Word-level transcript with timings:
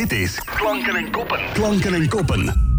Dit 0.00 0.12
is 0.12 0.40
Klanken 0.44 0.96
en 0.96 1.10
Koppen. 1.10 1.40
Klanken 1.52 1.94
en 1.94 2.08
Koppen. 2.08 2.69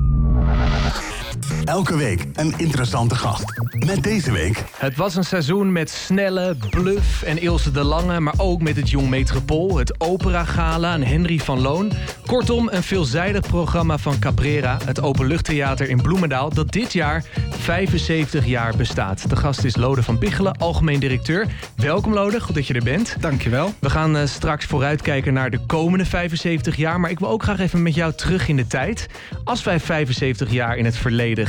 Elke 1.65 1.97
week 1.97 2.25
een 2.33 2.53
interessante 2.57 3.15
gast. 3.15 3.43
Met 3.85 4.03
deze 4.03 4.31
week... 4.31 4.63
Het 4.77 4.95
was 4.95 5.15
een 5.15 5.23
seizoen 5.23 5.71
met 5.71 5.89
Snelle, 5.89 6.55
Bluff 6.69 7.23
en 7.23 7.41
Ilse 7.41 7.71
de 7.71 7.83
Lange... 7.83 8.19
maar 8.19 8.33
ook 8.37 8.61
met 8.61 8.75
het 8.75 8.89
Jong 8.89 9.09
Metropool, 9.09 9.77
het 9.77 9.99
Opera 9.99 10.43
Gala 10.43 10.93
en 10.93 11.03
Henry 11.03 11.37
van 11.37 11.61
Loon. 11.61 11.91
Kortom, 12.25 12.69
een 12.71 12.83
veelzijdig 12.83 13.47
programma 13.47 13.97
van 13.97 14.19
Caprera... 14.19 14.77
het 14.85 15.01
openluchttheater 15.01 15.89
in 15.89 16.01
Bloemendaal... 16.01 16.49
dat 16.49 16.71
dit 16.71 16.93
jaar 16.93 17.25
75 17.49 18.45
jaar 18.45 18.75
bestaat. 18.75 19.29
De 19.29 19.35
gast 19.35 19.63
is 19.63 19.75
Lode 19.75 20.03
van 20.03 20.19
Biggelen, 20.19 20.57
algemeen 20.57 20.99
directeur. 20.99 21.47
Welkom 21.75 22.13
Lode, 22.13 22.41
goed 22.41 22.55
dat 22.55 22.67
je 22.67 22.73
er 22.73 22.83
bent. 22.83 23.15
Dankjewel. 23.19 23.73
We 23.79 23.89
gaan 23.89 24.15
uh, 24.15 24.25
straks 24.25 24.65
vooruitkijken 24.65 25.33
naar 25.33 25.49
de 25.49 25.65
komende 25.65 26.05
75 26.05 26.75
jaar... 26.75 26.99
maar 26.99 27.09
ik 27.09 27.19
wil 27.19 27.29
ook 27.29 27.43
graag 27.43 27.59
even 27.59 27.81
met 27.81 27.95
jou 27.95 28.13
terug 28.13 28.47
in 28.47 28.55
de 28.55 28.67
tijd. 28.67 29.07
Als 29.43 29.63
wij 29.63 29.79
75 29.79 30.51
jaar 30.51 30.77
in 30.77 30.85
het 30.85 30.97
verleden 30.97 31.47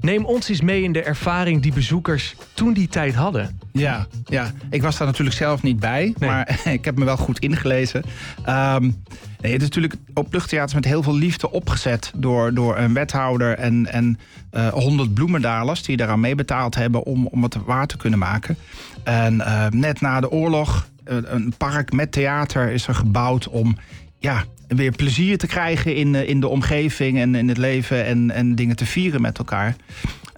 neem 0.00 0.24
ons 0.24 0.48
eens 0.48 0.60
mee 0.60 0.82
in 0.82 0.92
de 0.92 1.02
ervaring 1.02 1.62
die 1.62 1.72
bezoekers 1.72 2.34
toen 2.54 2.72
die 2.72 2.88
tijd 2.88 3.14
hadden. 3.14 3.60
Ja, 3.72 4.06
ja. 4.24 4.50
ik 4.70 4.82
was 4.82 4.96
daar 4.96 5.06
natuurlijk 5.06 5.36
zelf 5.36 5.62
niet 5.62 5.80
bij, 5.80 6.14
maar 6.18 6.60
ik 6.78 6.84
heb 6.84 6.98
me 6.98 7.04
wel 7.04 7.16
goed 7.16 7.38
ingelezen. 7.38 8.04
Um, 8.48 9.02
nee, 9.40 9.52
het 9.52 9.62
is 9.62 9.68
natuurlijk 9.68 9.94
op 10.14 10.32
luchttheaters 10.32 10.74
met 10.74 10.84
heel 10.84 11.02
veel 11.02 11.16
liefde 11.16 11.50
opgezet 11.50 12.12
door, 12.16 12.54
door 12.54 12.78
een 12.78 12.94
wethouder 12.94 13.58
en, 13.58 13.92
en 13.92 14.18
uh, 14.52 14.68
100 14.68 15.14
bloemendalers 15.14 15.82
die 15.82 15.96
daaraan 15.96 16.20
meebetaald 16.20 16.74
hebben 16.74 17.02
om, 17.02 17.26
om 17.26 17.42
het 17.42 17.56
waar 17.64 17.86
te 17.86 17.96
kunnen 17.96 18.18
maken. 18.18 18.56
En 19.02 19.34
uh, 19.34 19.66
net 19.68 20.00
na 20.00 20.20
de 20.20 20.30
oorlog, 20.30 20.88
uh, 21.04 21.16
een 21.22 21.54
park 21.56 21.92
met 21.92 22.12
theater 22.12 22.70
is 22.70 22.86
er 22.86 22.94
gebouwd 22.94 23.48
om 23.48 23.76
ja, 24.18 24.44
weer 24.76 24.92
plezier 24.92 25.38
te 25.38 25.46
krijgen 25.46 25.94
in, 25.94 26.14
in 26.14 26.40
de 26.40 26.48
omgeving 26.48 27.18
en 27.18 27.34
in 27.34 27.48
het 27.48 27.58
leven 27.58 28.04
en, 28.04 28.30
en 28.30 28.54
dingen 28.54 28.76
te 28.76 28.86
vieren 28.86 29.20
met 29.20 29.38
elkaar. 29.38 29.76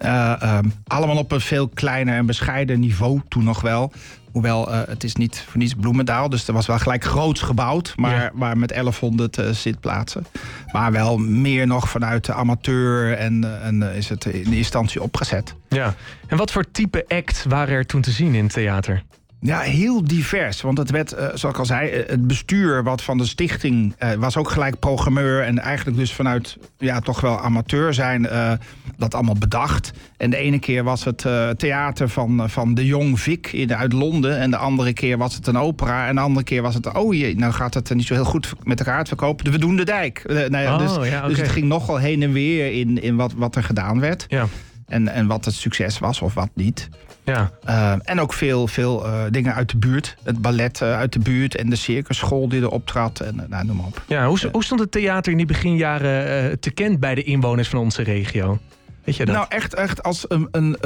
Uh, 0.04 0.58
um, 0.64 0.72
allemaal 0.86 1.16
op 1.16 1.32
een 1.32 1.40
veel 1.40 1.68
kleiner 1.68 2.16
en 2.16 2.27
bescheiden 2.27 2.80
niveau 2.80 3.20
toen 3.28 3.44
nog 3.44 3.60
wel. 3.60 3.92
Hoewel 4.32 4.72
uh, 4.72 4.80
het 4.86 5.05
is 5.05 5.14
niet 5.14 5.44
voor 5.48 5.58
niets 5.58 5.74
Bloemendaal, 5.74 6.28
dus 6.28 6.48
er 6.48 6.55
was 6.55 6.66
wel 6.66 6.78
gelijk 6.78 7.05
groots 7.05 7.40
gebouwd, 7.40 7.92
maar, 7.96 8.22
ja. 8.22 8.30
maar 8.34 8.58
met 8.58 8.68
1100 8.68 9.38
uh, 9.38 9.50
zitplaatsen. 9.50 10.27
Maar 10.72 10.92
wel 10.92 11.18
meer 11.18 11.66
nog 11.66 11.88
vanuit 11.88 12.24
de 12.24 12.32
amateur 12.32 13.16
en, 13.16 13.62
en 13.62 13.82
is 13.82 14.08
het 14.08 14.24
in 14.24 14.50
de 14.50 14.56
instantie 14.56 15.02
opgezet. 15.02 15.55
Ja, 15.68 15.94
en 16.27 16.36
wat 16.36 16.52
voor 16.52 16.70
type 16.70 17.05
act 17.08 17.44
waren 17.48 17.74
er 17.74 17.86
toen 17.86 18.00
te 18.00 18.10
zien 18.10 18.34
in 18.34 18.44
het 18.44 18.52
theater? 18.52 19.02
Ja, 19.46 19.60
heel 19.60 20.04
divers. 20.04 20.60
Want 20.60 20.78
het 20.78 20.90
werd, 20.90 21.12
uh, 21.12 21.18
zoals 21.18 21.42
ik 21.42 21.58
al 21.58 21.66
zei, 21.66 22.04
het 22.06 22.26
bestuur 22.26 22.82
wat 22.82 23.02
van 23.02 23.18
de 23.18 23.24
stichting 23.24 23.94
uh, 23.98 24.12
was 24.12 24.36
ook 24.36 24.50
gelijk 24.50 24.78
programmeur. 24.78 25.42
En 25.42 25.58
eigenlijk 25.58 25.96
dus 25.98 26.12
vanuit 26.12 26.58
ja, 26.78 27.00
toch 27.00 27.20
wel 27.20 27.40
amateur 27.40 27.94
zijn 27.94 28.22
uh, 28.22 28.52
dat 28.96 29.14
allemaal 29.14 29.38
bedacht. 29.38 29.90
En 30.16 30.30
de 30.30 30.36
ene 30.36 30.58
keer 30.58 30.84
was 30.84 31.04
het 31.04 31.26
theater 31.56 32.08
van, 32.08 32.50
van 32.50 32.74
de 32.74 32.86
Jong 32.86 33.20
Vic 33.20 33.52
in, 33.52 33.74
uit 33.74 33.92
Londen. 33.92 34.38
En 34.38 34.50
de 34.50 34.56
andere 34.56 34.92
keer 34.92 35.18
was 35.18 35.34
het 35.34 35.46
een 35.46 35.58
opera. 35.58 36.08
En 36.08 36.14
de 36.14 36.20
andere 36.20 36.44
keer 36.44 36.62
was 36.62 36.74
het, 36.74 36.92
oh 36.92 37.14
jee, 37.14 37.36
nou 37.36 37.52
gaat 37.52 37.74
het 37.74 37.94
niet 37.94 38.06
zo 38.06 38.14
heel 38.14 38.24
goed 38.24 38.52
met 38.62 38.78
elkaar 38.78 38.96
uitverkopen. 38.96 39.50
We 39.52 39.58
doen 39.58 39.76
de 39.76 39.84
dijk. 39.84 40.22
nou 40.26 40.58
ja, 40.58 40.74
oh, 40.74 40.78
dus, 40.78 41.08
ja, 41.08 41.16
okay. 41.16 41.28
dus 41.28 41.38
het 41.38 41.48
ging 41.48 41.66
nogal 41.66 41.96
heen 41.96 42.22
en 42.22 42.32
weer 42.32 42.72
in, 42.72 43.02
in 43.02 43.16
wat, 43.16 43.32
wat 43.32 43.56
er 43.56 43.62
gedaan 43.62 44.00
werd. 44.00 44.24
Ja. 44.28 44.46
En, 44.86 45.08
en 45.08 45.26
wat 45.26 45.44
het 45.44 45.54
succes 45.54 45.98
was 45.98 46.20
of 46.20 46.34
wat 46.34 46.50
niet. 46.54 46.88
Ja. 47.25 47.50
Uh, 47.69 47.94
en 48.03 48.20
ook 48.20 48.33
veel, 48.33 48.67
veel 48.67 49.06
uh, 49.06 49.22
dingen 49.30 49.55
uit 49.55 49.70
de 49.70 49.77
buurt. 49.77 50.17
Het 50.22 50.41
ballet 50.42 50.80
uh, 50.80 50.97
uit 50.97 51.12
de 51.12 51.19
buurt 51.19 51.56
en 51.56 51.70
de 51.70 51.77
circusschool 51.77 52.48
die 52.48 52.61
er 52.61 52.70
optrad. 52.70 53.20
En 53.20 53.47
nou, 53.48 53.64
noem 53.64 53.77
maar 53.77 53.86
op. 53.86 54.03
Ja, 54.06 54.27
hoe, 54.27 54.39
hoe 54.53 54.64
stond 54.64 54.80
het 54.80 54.91
theater 54.91 55.33
in 55.33 55.39
die 55.39 55.47
beginjaren 55.47 56.61
te 56.61 56.70
kent 56.70 57.00
bij 57.00 57.14
de 57.14 57.22
inwoners 57.22 57.69
van 57.69 57.78
onze 57.78 58.02
regio? 58.02 58.58
Weet 59.05 59.17
je 59.17 59.25
dat? 59.25 59.34
Nou, 59.34 59.47
echt, 59.48 59.75
echt 59.75 60.02
als 60.02 60.25
een, 60.28 60.48
een, 60.50 60.77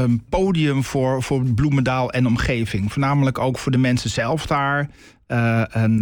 een 0.00 0.24
podium 0.28 0.84
voor, 0.84 1.22
voor 1.22 1.42
Bloemendaal 1.42 2.12
en 2.12 2.26
omgeving. 2.26 2.92
Voornamelijk 2.92 3.38
ook 3.38 3.58
voor 3.58 3.72
de 3.72 3.78
mensen 3.78 4.10
zelf 4.10 4.46
daar. 4.46 4.88
en, 5.26 5.98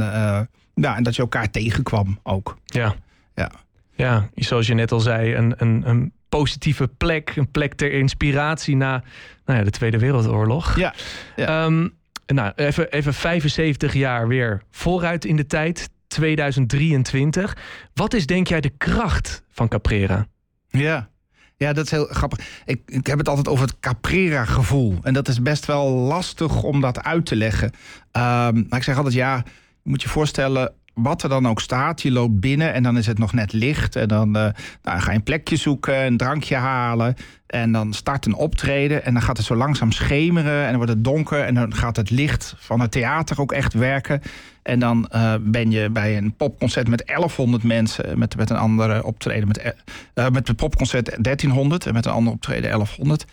ja, 0.75 0.97
en 0.97 1.03
dat 1.03 1.17
je 1.17 1.23
elkaar 1.23 1.51
tegenkwam 1.51 2.19
ook. 2.23 2.59
Ja. 2.65 2.95
Ja. 3.35 3.51
Ja, 3.95 4.29
zoals 4.35 4.67
je 4.67 4.75
net 4.75 4.93
al 4.93 5.01
zei, 5.01 5.35
een, 5.35 5.55
een, 5.57 5.83
een 5.89 6.13
positieve 6.29 6.89
plek. 6.89 7.33
Een 7.37 7.51
plek 7.51 7.75
ter 7.75 7.93
inspiratie 7.93 8.77
na 8.77 9.03
nou 9.45 9.59
ja, 9.59 9.65
de 9.65 9.71
Tweede 9.71 9.99
Wereldoorlog. 9.99 10.77
Ja. 10.77 10.95
ja. 11.37 11.65
Um, 11.65 11.97
nou, 12.27 12.53
even, 12.57 12.91
even 12.91 13.15
75 13.15 13.93
jaar 13.93 14.29
weer 14.29 14.63
vooruit 14.71 15.25
in 15.25 15.37
de 15.37 15.47
tijd. 15.47 15.89
2023. 16.09 17.57
Wat 17.95 18.15
is 18.15 18.27
denk 18.27 18.47
jij 18.49 18.61
de 18.61 18.73
kracht 18.79 19.43
van 19.51 19.69
Caprera? 19.69 20.27
Ja. 20.69 21.09
Ja, 21.57 21.73
dat 21.73 21.85
is 21.85 21.91
heel 21.91 22.07
grappig. 22.07 22.39
Ik, 22.65 22.81
ik 22.87 23.07
heb 23.07 23.19
het 23.19 23.29
altijd 23.29 23.49
over 23.49 23.67
het 23.67 23.81
Caprera-gevoel. 23.81 24.99
En 25.03 25.15
dat 25.15 25.29
is 25.29 25.43
best 25.43 25.67
wel 25.67 25.89
lastig 25.91 26.63
om 26.63 26.81
dat 26.81 27.03
uit 27.03 27.27
te 27.27 27.37
leggen. 27.37 27.67
Um, 27.67 28.67
maar 28.69 28.79
ik 28.79 28.83
zeg 28.83 28.97
altijd, 28.97 29.15
ja, 29.15 29.37
je 29.83 29.91
moet 29.91 30.03
je 30.03 30.09
voorstellen 30.09 30.73
wat 31.03 31.23
er 31.23 31.29
dan 31.29 31.49
ook 31.49 31.61
staat. 31.61 32.03
Je 32.03 32.11
loopt 32.11 32.41
binnen 32.41 32.73
en 32.73 32.83
dan 32.83 32.97
is 32.97 33.07
het 33.07 33.19
nog 33.19 33.33
net 33.33 33.53
licht. 33.53 33.97
En 33.97 34.09
dan 34.09 34.29
uh, 34.29 34.43
nou, 34.83 35.01
ga 35.01 35.11
je 35.11 35.17
een 35.17 35.23
plekje 35.23 35.57
zoeken, 35.57 36.07
een 36.07 36.17
drankje 36.17 36.57
halen. 36.57 37.15
En 37.47 37.73
dan 37.73 37.93
start 37.93 38.27
een 38.27 38.35
optreden. 38.35 39.05
En 39.05 39.13
dan 39.13 39.23
gaat 39.23 39.37
het 39.37 39.47
zo 39.47 39.55
langzaam 39.55 39.93
schemeren. 39.93 40.61
En 40.61 40.69
dan 40.69 40.77
wordt 40.77 40.93
het 40.93 41.05
donker. 41.05 41.45
En 41.45 41.55
dan 41.55 41.75
gaat 41.75 41.97
het 41.97 42.11
licht 42.11 42.55
van 42.59 42.81
het 42.81 42.91
theater 42.91 43.41
ook 43.41 43.53
echt 43.53 43.75
werken. 43.75 44.23
En 44.63 44.79
dan 44.79 45.09
uh, 45.15 45.35
ben 45.41 45.71
je 45.71 45.91
bij 45.91 46.17
een 46.17 46.35
popconcert 46.37 46.89
met 46.89 47.03
1100 47.07 47.63
mensen. 47.63 48.19
Met, 48.19 48.37
met 48.37 48.51
een 48.51 48.57
andere 48.57 49.05
optreden. 49.05 49.49
Met, 49.49 49.75
uh, 50.15 50.29
met 50.29 50.49
het 50.49 50.57
popconcert 50.57 51.25
1300. 51.25 51.87
En 51.87 51.95
met 51.95 52.07
een 52.07 52.13
andere 52.13 52.35
optreden 52.35 52.71
1100. 52.71 53.25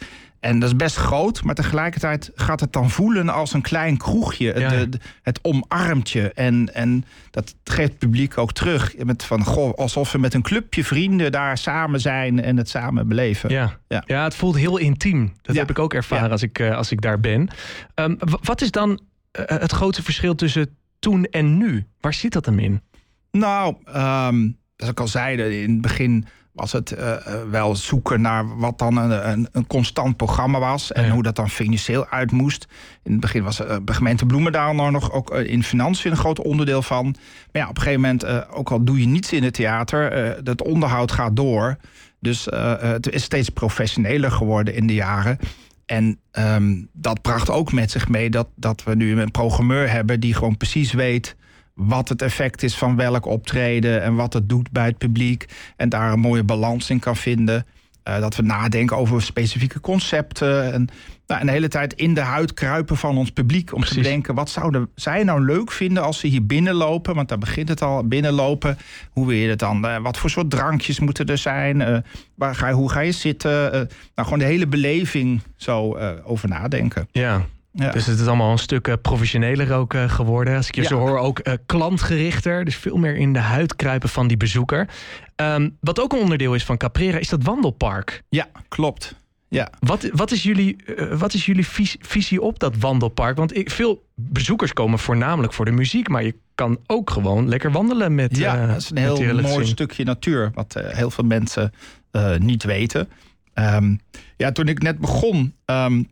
En 0.45 0.59
dat 0.59 0.69
is 0.69 0.75
best 0.75 0.95
groot, 0.95 1.43
maar 1.43 1.55
tegelijkertijd 1.55 2.31
gaat 2.35 2.59
het 2.59 2.73
dan 2.73 2.89
voelen 2.89 3.29
als 3.29 3.53
een 3.53 3.61
klein 3.61 3.97
kroegje. 3.97 4.59
Ja. 4.59 4.69
De, 4.69 4.89
de, 4.89 4.99
het 5.21 5.39
omarmtje. 5.41 6.31
En, 6.33 6.73
en 6.73 7.05
dat 7.31 7.55
geeft 7.63 7.89
het 7.89 7.97
publiek 7.97 8.37
ook 8.37 8.53
terug. 8.53 8.97
Met 8.97 9.23
van, 9.23 9.43
goh, 9.43 9.73
alsof 9.73 10.11
we 10.11 10.17
met 10.17 10.33
een 10.33 10.41
clubje 10.41 10.83
vrienden 10.83 11.31
daar 11.31 11.57
samen 11.57 11.99
zijn 11.99 12.41
en 12.43 12.57
het 12.57 12.69
samen 12.69 13.07
beleven. 13.07 13.49
Ja, 13.49 13.77
ja. 13.87 14.03
ja 14.05 14.23
het 14.23 14.35
voelt 14.35 14.55
heel 14.55 14.77
intiem. 14.77 15.33
Dat 15.41 15.55
Ja. 15.55 15.61
heb 15.61 15.69
ik 15.69 15.79
ook 15.79 15.93
ervaren 15.93 16.31
als, 16.31 16.41
ik, 16.41 16.59
uh, 16.59 16.75
als 16.75 16.91
ik 16.91 17.01
daar 17.01 17.19
ben. 17.19 17.47
Um, 17.95 18.17
wat 18.41 18.61
is 18.61 18.71
dan 18.71 18.89
uh, 18.89 18.99
het 19.45 19.71
grote 19.71 20.03
verschil 20.03 20.35
tussen 20.35 20.77
toen 20.99 21.25
en 21.25 21.57
nu? 21.57 21.85
Waar 21.99 22.13
zit 22.13 22.33
dat 22.33 22.45
hem 22.45 22.59
in? 22.59 22.81
Nou, 23.31 23.75
um, 23.87 24.57
zoals 24.75 24.91
ik 24.91 24.99
al 24.99 25.07
zei, 25.07 25.61
in 25.61 25.71
het 25.71 25.81
begin 25.81 26.25
was 26.55 26.71
het 26.71 26.91
uh, 26.97 27.15
wel 27.49 27.75
zoeken 27.75 28.21
naar 28.21 28.57
wat 28.57 28.79
dan 28.79 28.97
een, 28.97 29.29
een, 29.31 29.47
een 29.51 29.67
constant 29.67 30.17
programma 30.17 30.59
was. 30.59 30.91
En 30.91 31.05
Ja. 31.05 31.11
hoe 31.11 31.23
dat 31.23 31.35
dan 31.35 31.49
financieel 31.49 32.07
uit 32.07 32.31
moest. 32.31 32.67
In 33.03 33.11
het 33.11 33.21
begin 33.21 33.43
was 33.43 33.61
uh, 33.61 33.75
gemeente 33.85 34.25
Bloemendaal 34.25 34.73
nou 34.73 34.91
nog 34.91 35.11
ook 35.11 35.31
in 35.31 35.63
financiën 35.63 36.11
een 36.11 36.17
groot 36.17 36.39
onderdeel 36.39 36.81
van. 36.81 37.15
Maar 37.51 37.61
ja, 37.61 37.69
op 37.69 37.75
een 37.75 37.81
gegeven 37.81 38.01
moment, 38.01 38.23
uh, 38.23 38.41
ook 38.49 38.71
al 38.71 38.83
doe 38.83 38.99
je 38.99 39.07
niets 39.07 39.33
in 39.33 39.43
het 39.43 39.53
theater, 39.53 40.43
dat 40.43 40.61
onderhoud 40.61 41.11
gaat 41.11 41.35
door. 41.35 41.77
Dus 42.19 42.47
het 42.79 43.09
is 43.09 43.23
steeds 43.23 43.49
professioneler 43.49 44.31
geworden 44.31 44.75
in 44.75 44.87
de 44.87 44.93
jaren. 44.93 45.39
En 45.85 46.19
um, 46.31 46.89
dat 46.93 47.21
bracht 47.21 47.49
ook 47.49 47.71
met 47.71 47.91
zich 47.91 48.09
mee 48.09 48.29
dat, 48.29 48.47
dat 48.55 48.83
we 48.83 48.95
nu 48.95 49.21
een 49.21 49.31
programmeur 49.31 49.91
hebben 49.91 50.19
die 50.19 50.33
gewoon 50.33 50.57
precies 50.57 50.93
weet 50.93 51.35
wat 51.75 52.09
het 52.09 52.21
effect 52.21 52.63
is 52.63 52.77
van 52.77 52.95
welk 52.95 53.25
optreden 53.25 54.01
en 54.01 54.15
wat 54.15 54.33
het 54.33 54.49
doet 54.49 54.71
bij 54.71 54.85
het 54.85 54.97
publiek. 54.97 55.45
En 55.75 55.89
daar 55.89 56.11
een 56.11 56.19
mooie 56.19 56.43
balans 56.43 56.89
in 56.89 56.99
kan 56.99 57.15
vinden. 57.15 57.65
Uh, 58.07 58.19
dat 58.19 58.35
we 58.35 58.41
nadenken 58.41 58.97
over 58.97 59.21
specifieke 59.21 59.79
concepten. 59.79 60.73
En, 60.73 60.87
nou, 61.27 61.39
en 61.39 61.45
de 61.45 61.51
hele 61.51 61.67
tijd 61.67 61.93
in 61.93 62.13
de 62.13 62.21
huid 62.21 62.53
kruipen 62.53 62.97
van 62.97 63.17
ons 63.17 63.31
publiek. 63.31 63.73
Om 63.73 63.79
Precies. 63.79 63.97
te 63.97 64.01
bedenken, 64.01 64.35
wat 64.35 64.49
zouden 64.49 64.89
zij 64.95 65.23
nou 65.23 65.45
leuk 65.45 65.71
vinden 65.71 66.03
als 66.03 66.19
ze 66.19 66.27
hier 66.27 66.45
binnenlopen? 66.45 67.15
Want 67.15 67.29
daar 67.29 67.37
begint 67.37 67.69
het 67.69 67.81
al, 67.81 68.07
binnenlopen. 68.07 68.77
Hoe 69.09 69.27
wil 69.27 69.35
je 69.35 69.49
het 69.49 69.59
dan? 69.59 69.85
Uh, 69.85 69.97
wat 69.97 70.17
voor 70.17 70.29
soort 70.29 70.49
drankjes 70.49 70.99
moeten 70.99 71.25
er 71.25 71.37
zijn? 71.37 71.79
Uh, 71.79 71.97
waar 72.35 72.55
ga 72.55 72.67
je, 72.67 72.73
hoe 72.73 72.91
ga 72.91 72.99
je 72.99 73.11
zitten? 73.11 73.71
nou, 73.71 73.87
gewoon 74.15 74.39
de 74.39 74.45
hele 74.45 74.67
beleving 74.67 75.41
zo 75.55 75.97
over 76.23 76.49
nadenken. 76.49 77.07
Ja, 77.11 77.45
ja. 77.75 77.91
Dus 77.91 78.05
het 78.05 78.19
is 78.19 78.27
allemaal 78.27 78.51
een 78.51 78.57
stuk 78.57 78.87
uh, 78.87 78.93
professioneler 79.01 79.73
ook 79.73 79.93
uh, 79.93 80.09
geworden. 80.09 80.55
Als 80.55 80.67
ik 80.67 80.75
je 80.75 80.81
ja. 80.81 80.87
zo 80.87 80.97
hoor, 80.97 81.17
ook 81.17 81.47
uh, 81.47 81.53
klantgerichter. 81.65 82.65
Dus 82.65 82.75
veel 82.75 82.97
meer 82.97 83.15
in 83.15 83.33
de 83.33 83.39
huid 83.39 83.75
kruipen 83.75 84.09
van 84.09 84.27
die 84.27 84.37
bezoeker. 84.37 84.87
Um, 85.35 85.77
wat 85.79 85.99
ook 85.99 86.13
een 86.13 86.19
onderdeel 86.19 86.53
is 86.53 86.65
van 86.65 86.77
Caprera, 86.77 87.17
is 87.17 87.29
dat 87.29 87.43
wandelpark. 87.43 88.23
Ja, 88.29 88.47
klopt. 88.67 89.15
Ja. 89.47 89.69
Wat, 89.79 90.09
wat, 90.11 90.31
is 90.31 90.43
jullie, 90.43 90.75
wat 91.11 91.33
is 91.33 91.45
jullie 91.45 91.67
visie, 91.67 91.99
visie 92.03 92.41
op 92.41 92.59
dat 92.59 92.77
wandelpark? 92.77 93.37
Want 93.37 93.57
ik, 93.57 93.71
veel 93.71 94.05
bezoekers 94.15 94.73
komen 94.73 94.99
voornamelijk 94.99 95.53
voor 95.53 95.65
de 95.65 95.71
muziek, 95.71 96.09
maar 96.09 96.23
je 96.23 96.35
kan 96.55 96.79
ook 96.87 97.09
gewoon 97.09 97.49
lekker 97.49 97.71
wandelen 97.71 98.15
met. 98.15 98.37
Ja, 98.37 98.67
dat 98.67 98.77
is 98.77 98.89
een 98.89 98.97
heel 98.97 99.41
mooi 99.41 99.65
stukje 99.65 100.03
natuur, 100.03 100.51
wat 100.53 100.75
heel 100.79 101.11
veel 101.11 101.23
mensen 101.23 101.73
niet 102.37 102.63
weten. 102.63 103.09
Um, 103.53 103.99
ja, 104.37 104.51
toen 104.51 104.67
ik 104.67 104.81
net 104.81 104.99
begon. 104.99 105.53
Um, 105.65 106.09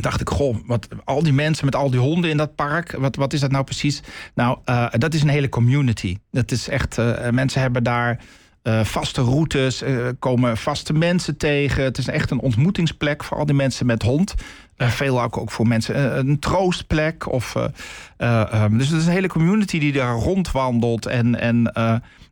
dacht 0.00 0.20
ik, 0.20 0.28
goh, 0.28 0.56
wat, 0.66 0.88
al 1.04 1.22
die 1.22 1.32
mensen 1.32 1.64
met 1.64 1.76
al 1.76 1.90
die 1.90 2.00
honden 2.00 2.30
in 2.30 2.36
dat 2.36 2.54
park, 2.54 2.92
wat, 2.98 3.16
wat 3.16 3.32
is 3.32 3.40
dat 3.40 3.50
nou 3.50 3.64
precies? 3.64 4.02
Nou, 4.34 4.58
uh, 4.66 4.86
dat 4.90 5.14
is 5.14 5.22
een 5.22 5.28
hele 5.28 5.48
community. 5.48 6.16
Dat 6.30 6.50
is 6.50 6.68
echt, 6.68 6.98
uh, 6.98 7.28
mensen 7.28 7.60
hebben 7.60 7.82
daar 7.82 8.20
uh, 8.62 8.84
vaste 8.84 9.22
routes, 9.22 9.82
komen 10.18 10.56
vaste 10.56 10.92
mensen 10.92 11.36
tegen. 11.36 11.84
Het 11.84 11.98
is 11.98 12.08
echt 12.08 12.30
een 12.30 12.40
ontmoetingsplek 12.40 13.24
voor 13.24 13.38
al 13.38 13.46
die 13.46 13.54
mensen 13.54 13.86
met 13.86 14.02
hond. 14.02 14.34
veel 14.76 15.22
ook, 15.22 15.50
voor 15.50 15.66
mensen 15.66 16.18
een 16.18 16.38
troostplek. 16.38 17.32
Of, 17.32 17.54
um, 17.54 18.78
dus 18.78 18.88
het 18.88 19.00
is 19.00 19.06
een 19.06 19.12
hele 19.12 19.28
community 19.28 19.78
die 19.78 19.92
daar 19.92 20.14
rondwandelt 20.14 21.06
en, 21.06 21.40
en 21.40 21.72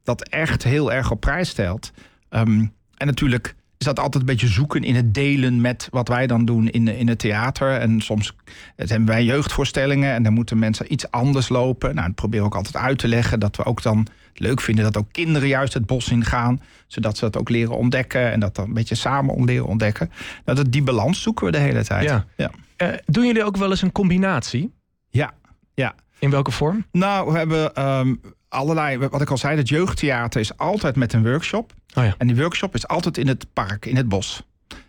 dat 0.02 0.28
echt 0.28 0.62
heel 0.62 0.92
erg 0.92 1.10
op 1.10 1.20
prijs 1.20 1.48
stelt. 1.48 1.92
Um, 2.30 2.72
en 2.96 3.06
natuurlijk 3.06 3.54
is 3.78 3.86
dat 3.86 3.98
altijd 3.98 4.22
een 4.22 4.28
beetje 4.28 4.46
zoeken 4.46 4.82
in 4.82 4.94
het 4.94 5.14
delen 5.14 5.60
met 5.60 5.88
wat 5.90 6.08
wij 6.08 6.26
dan 6.26 6.44
doen 6.44 6.68
in, 6.68 6.88
in 6.88 7.08
het 7.08 7.18
theater. 7.18 7.72
En 7.72 8.00
soms 8.00 8.36
hebben 8.76 9.06
wij 9.06 9.24
jeugdvoorstellingen 9.24 10.12
en 10.12 10.22
dan 10.22 10.32
moeten 10.32 10.58
mensen 10.58 10.92
iets 10.92 11.10
anders 11.10 11.48
lopen. 11.48 11.94
Nou, 11.94 12.06
dat 12.06 12.16
proberen 12.16 12.44
we 12.44 12.50
ook 12.50 12.56
altijd 12.56 12.84
uit 12.84 12.98
te 12.98 13.08
leggen. 13.08 13.40
Dat 13.40 13.56
we 13.56 13.64
ook 13.64 13.82
dan 13.82 14.06
leuk 14.34 14.60
vinden 14.60 14.84
dat 14.84 14.96
ook 14.96 15.12
kinderen 15.12 15.48
juist 15.48 15.74
het 15.74 15.86
bos 15.86 16.08
in 16.08 16.24
gaan. 16.24 16.60
Zodat 16.86 17.18
ze 17.18 17.24
dat 17.24 17.36
ook 17.36 17.48
leren 17.48 17.76
ontdekken 17.76 18.32
en 18.32 18.40
dat 18.40 18.54
dan 18.54 18.64
een 18.64 18.72
beetje 18.72 18.94
samen 18.94 19.44
leren 19.44 19.66
ontdekken. 19.66 20.10
Nou, 20.44 20.58
dat, 20.58 20.72
die 20.72 20.82
balans 20.82 21.22
zoeken 21.22 21.46
we 21.46 21.52
de 21.52 21.58
hele 21.58 21.84
tijd. 21.84 22.04
Ja. 22.04 22.26
ja. 22.36 22.50
Uh, 22.82 22.88
doen 23.06 23.26
jullie 23.26 23.44
ook 23.44 23.56
wel 23.56 23.70
eens 23.70 23.82
een 23.82 23.92
combinatie? 23.92 24.72
Ja, 25.08 25.34
ja. 25.74 25.94
In 26.18 26.30
welke 26.30 26.50
vorm? 26.50 26.86
Nou, 26.92 27.32
we 27.32 27.38
hebben 27.38 27.88
um, 27.88 28.20
allerlei, 28.48 28.98
wat 28.98 29.20
ik 29.20 29.30
al 29.30 29.38
zei, 29.38 29.56
het 29.56 29.68
jeugdtheater 29.68 30.40
is 30.40 30.56
altijd 30.56 30.96
met 30.96 31.12
een 31.12 31.22
workshop. 31.22 31.72
Oh 31.94 32.04
ja. 32.04 32.14
En 32.18 32.26
die 32.26 32.36
workshop 32.36 32.74
is 32.74 32.88
altijd 32.88 33.18
in 33.18 33.28
het 33.28 33.46
park, 33.52 33.86
in 33.86 33.96
het 33.96 34.08
bos. 34.08 34.42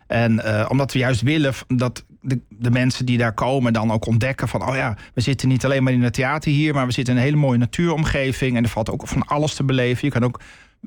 En 0.08 0.34
uh, 0.34 0.66
omdat 0.70 0.94
we 0.94 1.00
juist 1.00 1.22
willen 1.22 1.54
dat 1.68 2.06
de, 2.22 2.40
de, 2.50 2.72
mensen 2.72 3.06
die 3.06 3.18
daar 3.18 3.34
komen 3.34 3.74
dan 3.74 3.92
ook 3.92 4.06
ontdekken 4.06 4.48
van... 4.48 4.68
oh 4.68 4.76
ja, 4.76 4.98
we 5.14 5.22
zitten 5.22 5.48
niet 5.48 5.66
alleen 5.66 5.84
maar 5.84 5.94
in 5.94 6.04
het 6.04 6.14
theater 6.14 6.52
hier... 6.52 6.74
maar 6.74 6.86
we 6.86 6.92
zitten 6.92 7.14
in 7.14 7.20
een 7.20 7.26
hele 7.26 7.38
mooie 7.38 7.58
natuuromgeving... 7.58 8.58
en 8.58 8.64
er 8.64 8.70
valt 8.70 8.90
ook 8.90 9.08
van 9.08 9.28
alles 9.28 9.54
te 9.54 9.64
beleven. 9.64 10.06
Je 10.06 10.14
kan 10.14 10.24
ook 10.24 10.40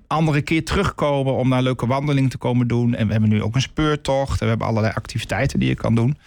andere 0.07 0.43
keer 0.43 0.65
terugkomen 0.65 1.35
om 1.35 1.49
naar 1.49 1.59
een 1.59 1.65
leuke 1.65 1.87
wandeling 1.87 2.31
te 2.31 2.39
komen 2.39 2.67
doen. 2.67 2.95
En 2.95 3.07
we 3.07 3.13
hebben 3.13 3.31
nu 3.31 3.43
ook 3.43 3.55
een 3.55 3.61
speurtocht. 3.61 4.33
En 4.33 4.45
we 4.45 4.49
hebben 4.49 4.67
allerlei 4.67 4.95
activiteiten 4.95 5.59
die 5.59 5.69
je 5.69 5.75
kan 5.75 5.95
doen. 5.95 6.19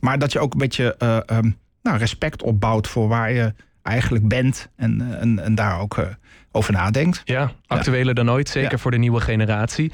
Maar 0.00 0.18
dat 0.18 0.32
je 0.32 0.38
ook 0.38 0.52
een 0.52 0.58
beetje 0.58 0.96
uh, 0.98 1.38
um, 1.38 1.56
nou, 1.82 1.98
respect 1.98 2.42
opbouwt 2.42 2.88
voor 2.88 3.08
waar 3.08 3.32
je 3.32 3.54
eigenlijk 3.84 4.28
bent 4.28 4.68
en, 4.76 5.00
eh, 5.00 5.20
en, 5.20 5.38
en 5.38 5.54
daar 5.54 5.80
ook 5.80 5.96
uh, 5.96 6.06
over 6.52 6.72
nadenkt. 6.72 7.22
Ja, 7.24 7.52
actueler 7.66 8.14
dan 8.14 8.30
ooit, 8.30 8.48
zeker 8.48 8.78
voor 8.78 8.90
de 8.90 8.98
nieuwe 8.98 9.20
generatie. 9.20 9.92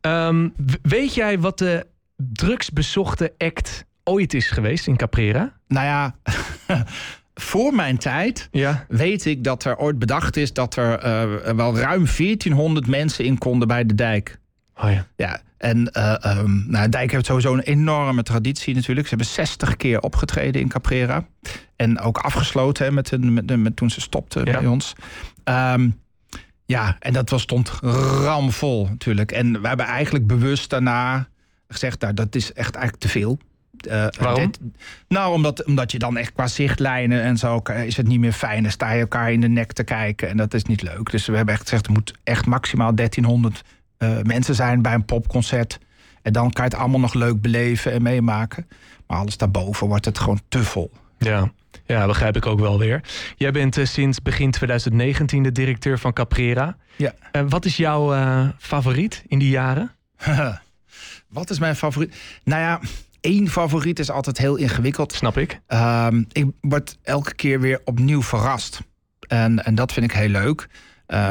Um, 0.00 0.52
weet 0.82 1.14
jij 1.14 1.38
wat 1.38 1.58
de 1.58 1.86
drugsbezochte 2.16 3.32
act 3.38 3.84
ooit 4.04 4.34
is 4.34 4.50
geweest 4.50 4.86
in 4.86 4.96
Caprera? 4.96 5.52
Nou 5.68 5.86
ja, 5.86 6.14
voor 7.34 7.74
mijn 7.74 7.98
tijd 7.98 8.48
ja. 8.50 8.84
weet 8.88 9.24
ik 9.24 9.44
dat 9.44 9.64
er 9.64 9.76
ooit 9.76 9.98
bedacht 9.98 10.36
is 10.36 10.52
dat 10.52 10.76
er 10.76 11.04
uh, 11.04 11.52
wel 11.52 11.78
ruim 11.78 12.04
1400 12.16 12.86
mensen 12.86 13.24
in 13.24 13.38
konden 13.38 13.68
bij 13.68 13.86
de 13.86 13.94
dijk. 13.94 14.38
Oh 14.76 14.90
ja. 14.90 15.06
ja. 15.16 15.40
En 15.60 15.90
uh, 15.92 16.14
um, 16.38 16.64
nou, 16.68 16.88
Dijk 16.88 17.10
heeft 17.10 17.26
sowieso 17.26 17.52
een 17.52 17.60
enorme 17.60 18.22
traditie 18.22 18.74
natuurlijk. 18.74 19.08
Ze 19.08 19.14
hebben 19.14 19.34
60 19.34 19.76
keer 19.76 20.00
opgetreden 20.00 20.60
in 20.60 20.68
Caprera. 20.68 21.26
En 21.76 21.98
ook 21.98 22.18
afgesloten 22.18 22.84
hè, 22.84 22.92
met, 22.92 23.18
met, 23.20 23.56
met, 23.56 23.76
toen 23.76 23.90
ze 23.90 24.00
stopten 24.00 24.44
bij 24.44 24.66
ons. 24.66 24.92
Um, 25.44 26.00
ja, 26.64 26.96
en 26.98 27.12
dat 27.12 27.30
was, 27.30 27.42
stond 27.42 27.68
ramvol 28.24 28.86
natuurlijk. 28.88 29.32
En 29.32 29.60
we 29.60 29.68
hebben 29.68 29.86
eigenlijk 29.86 30.26
bewust 30.26 30.70
daarna 30.70 31.28
gezegd... 31.68 32.00
Nou, 32.00 32.14
dat 32.14 32.34
is 32.34 32.52
echt 32.52 32.74
eigenlijk 32.74 33.02
te 33.02 33.08
veel. 33.08 33.38
Uh, 33.88 34.06
Waarom? 34.18 34.50
nou, 35.08 35.34
omdat, 35.34 35.64
omdat 35.64 35.92
je 35.92 35.98
dan 35.98 36.16
echt 36.16 36.32
qua 36.32 36.46
zichtlijnen 36.46 37.22
en 37.22 37.36
zo 37.36 37.62
is 37.84 37.96
het 37.96 38.06
niet 38.06 38.20
meer 38.20 38.32
fijn. 38.32 38.62
Dan 38.62 38.72
sta 38.72 38.92
je 38.92 39.00
elkaar 39.00 39.32
in 39.32 39.40
de 39.40 39.48
nek 39.48 39.72
te 39.72 39.84
kijken 39.84 40.28
en 40.28 40.36
dat 40.36 40.54
is 40.54 40.64
niet 40.64 40.82
leuk. 40.82 41.10
Dus 41.10 41.26
we 41.26 41.36
hebben 41.36 41.54
echt 41.54 41.62
gezegd, 41.62 41.86
er 41.86 41.92
moet 41.92 42.14
echt 42.24 42.46
maximaal 42.46 42.94
1300 42.94 43.54
uh, 43.54 43.60
mensen 44.22 44.54
zijn 44.54 44.82
bij 44.82 44.94
een 44.94 45.04
popconcert. 45.04 45.78
En 46.22 46.32
dan 46.32 46.50
kan 46.50 46.64
je 46.64 46.70
het 46.70 46.80
allemaal 46.80 47.00
nog 47.00 47.14
leuk 47.14 47.40
beleven 47.40 47.92
en 47.92 48.02
meemaken. 48.02 48.68
Maar 49.06 49.18
alles 49.18 49.36
daarboven 49.36 49.86
wordt 49.86 50.04
het 50.04 50.18
gewoon 50.18 50.40
te 50.48 50.64
vol. 50.64 50.90
Ja. 51.18 51.52
Ja, 51.86 52.06
begrijp 52.06 52.36
ik 52.36 52.46
ook 52.46 52.60
wel 52.60 52.78
weer. 52.78 53.00
Jij 53.36 53.50
bent 53.50 53.76
uh, 53.76 53.84
sinds 53.84 54.22
begin 54.22 54.50
2019 54.50 55.42
de 55.42 55.52
directeur 55.52 55.98
van 55.98 56.12
Caprera. 56.12 56.76
Ja. 56.96 57.14
Uh, 57.32 57.42
wat 57.48 57.64
is 57.64 57.76
jouw 57.76 58.14
uh, 58.14 58.48
favoriet 58.58 59.24
in 59.26 59.38
die 59.38 59.48
jaren? 59.48 59.90
wat 61.28 61.50
is 61.50 61.58
mijn 61.58 61.76
favoriet? 61.76 62.16
Nou 62.44 62.62
ja, 62.62 62.80
één 63.20 63.48
favoriet 63.48 63.98
is 63.98 64.10
altijd 64.10 64.38
heel 64.38 64.56
ingewikkeld. 64.56 65.12
Snap 65.12 65.38
ik. 65.38 65.60
Ehm, 65.66 66.22
ik 66.32 66.46
word 66.60 66.98
elke 67.02 67.34
keer 67.34 67.60
weer 67.60 67.80
opnieuw 67.84 68.22
verrast. 68.22 68.80
En, 69.28 69.64
en 69.64 69.74
dat 69.74 69.92
vind 69.92 70.06
ik 70.06 70.12
heel 70.12 70.28
leuk. 70.28 70.68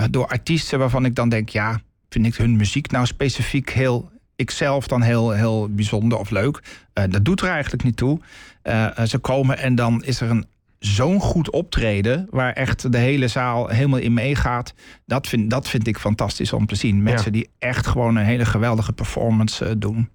door 0.10 0.28
artiesten 0.28 0.80
waarvan 0.80 1.06
ik 1.06 1.16
dan 1.16 1.30
denk, 1.30 1.50
ja, 1.50 1.82
vind 2.10 2.26
ik 2.26 2.36
hun 2.36 2.56
muziek 2.56 2.92
nou 2.92 3.06
specifiek 3.06 3.70
heel 3.70 4.12
ikzelf 4.36 4.88
dan 4.88 5.02
heel, 5.02 5.32
heel 5.32 5.70
bijzonder 5.70 6.18
of 6.18 6.30
leuk. 6.30 6.62
Uh, 6.94 7.04
dat 7.10 7.26
doet 7.26 7.42
er 7.42 7.50
eigenlijk 7.50 7.84
niet 7.84 7.98
toe. 7.98 8.20
Uh, 8.64 9.02
ze 9.04 9.18
komen 9.18 9.58
en 9.58 9.76
dan 9.76 10.04
is 10.04 10.22
er 10.22 10.30
een 10.30 10.46
zo'n 10.80 11.20
goed 11.20 11.50
optreden... 11.50 12.28
waar 12.30 12.54
echt 12.54 12.92
de 12.92 12.98
hele 12.98 13.28
zaal 13.28 13.68
helemaal 13.68 14.00
in 14.00 14.14
meegaat. 14.14 14.74
Dat 15.06 15.28
vind, 15.28 15.50
dat 15.50 15.70
vind 15.70 15.88
ik 15.88 15.98
fantastisch 15.98 16.54
om 16.54 16.66
te 16.66 16.76
zien. 16.76 17.04
Mensen 17.04 17.32
die 17.32 17.50
echt 17.60 17.88
gewoon 17.88 18.16
een 18.16 18.26
hele 18.26 18.46
geweldige 18.46 18.94
performance 18.94 19.66
uh, 19.66 19.72
doen. 19.78 20.10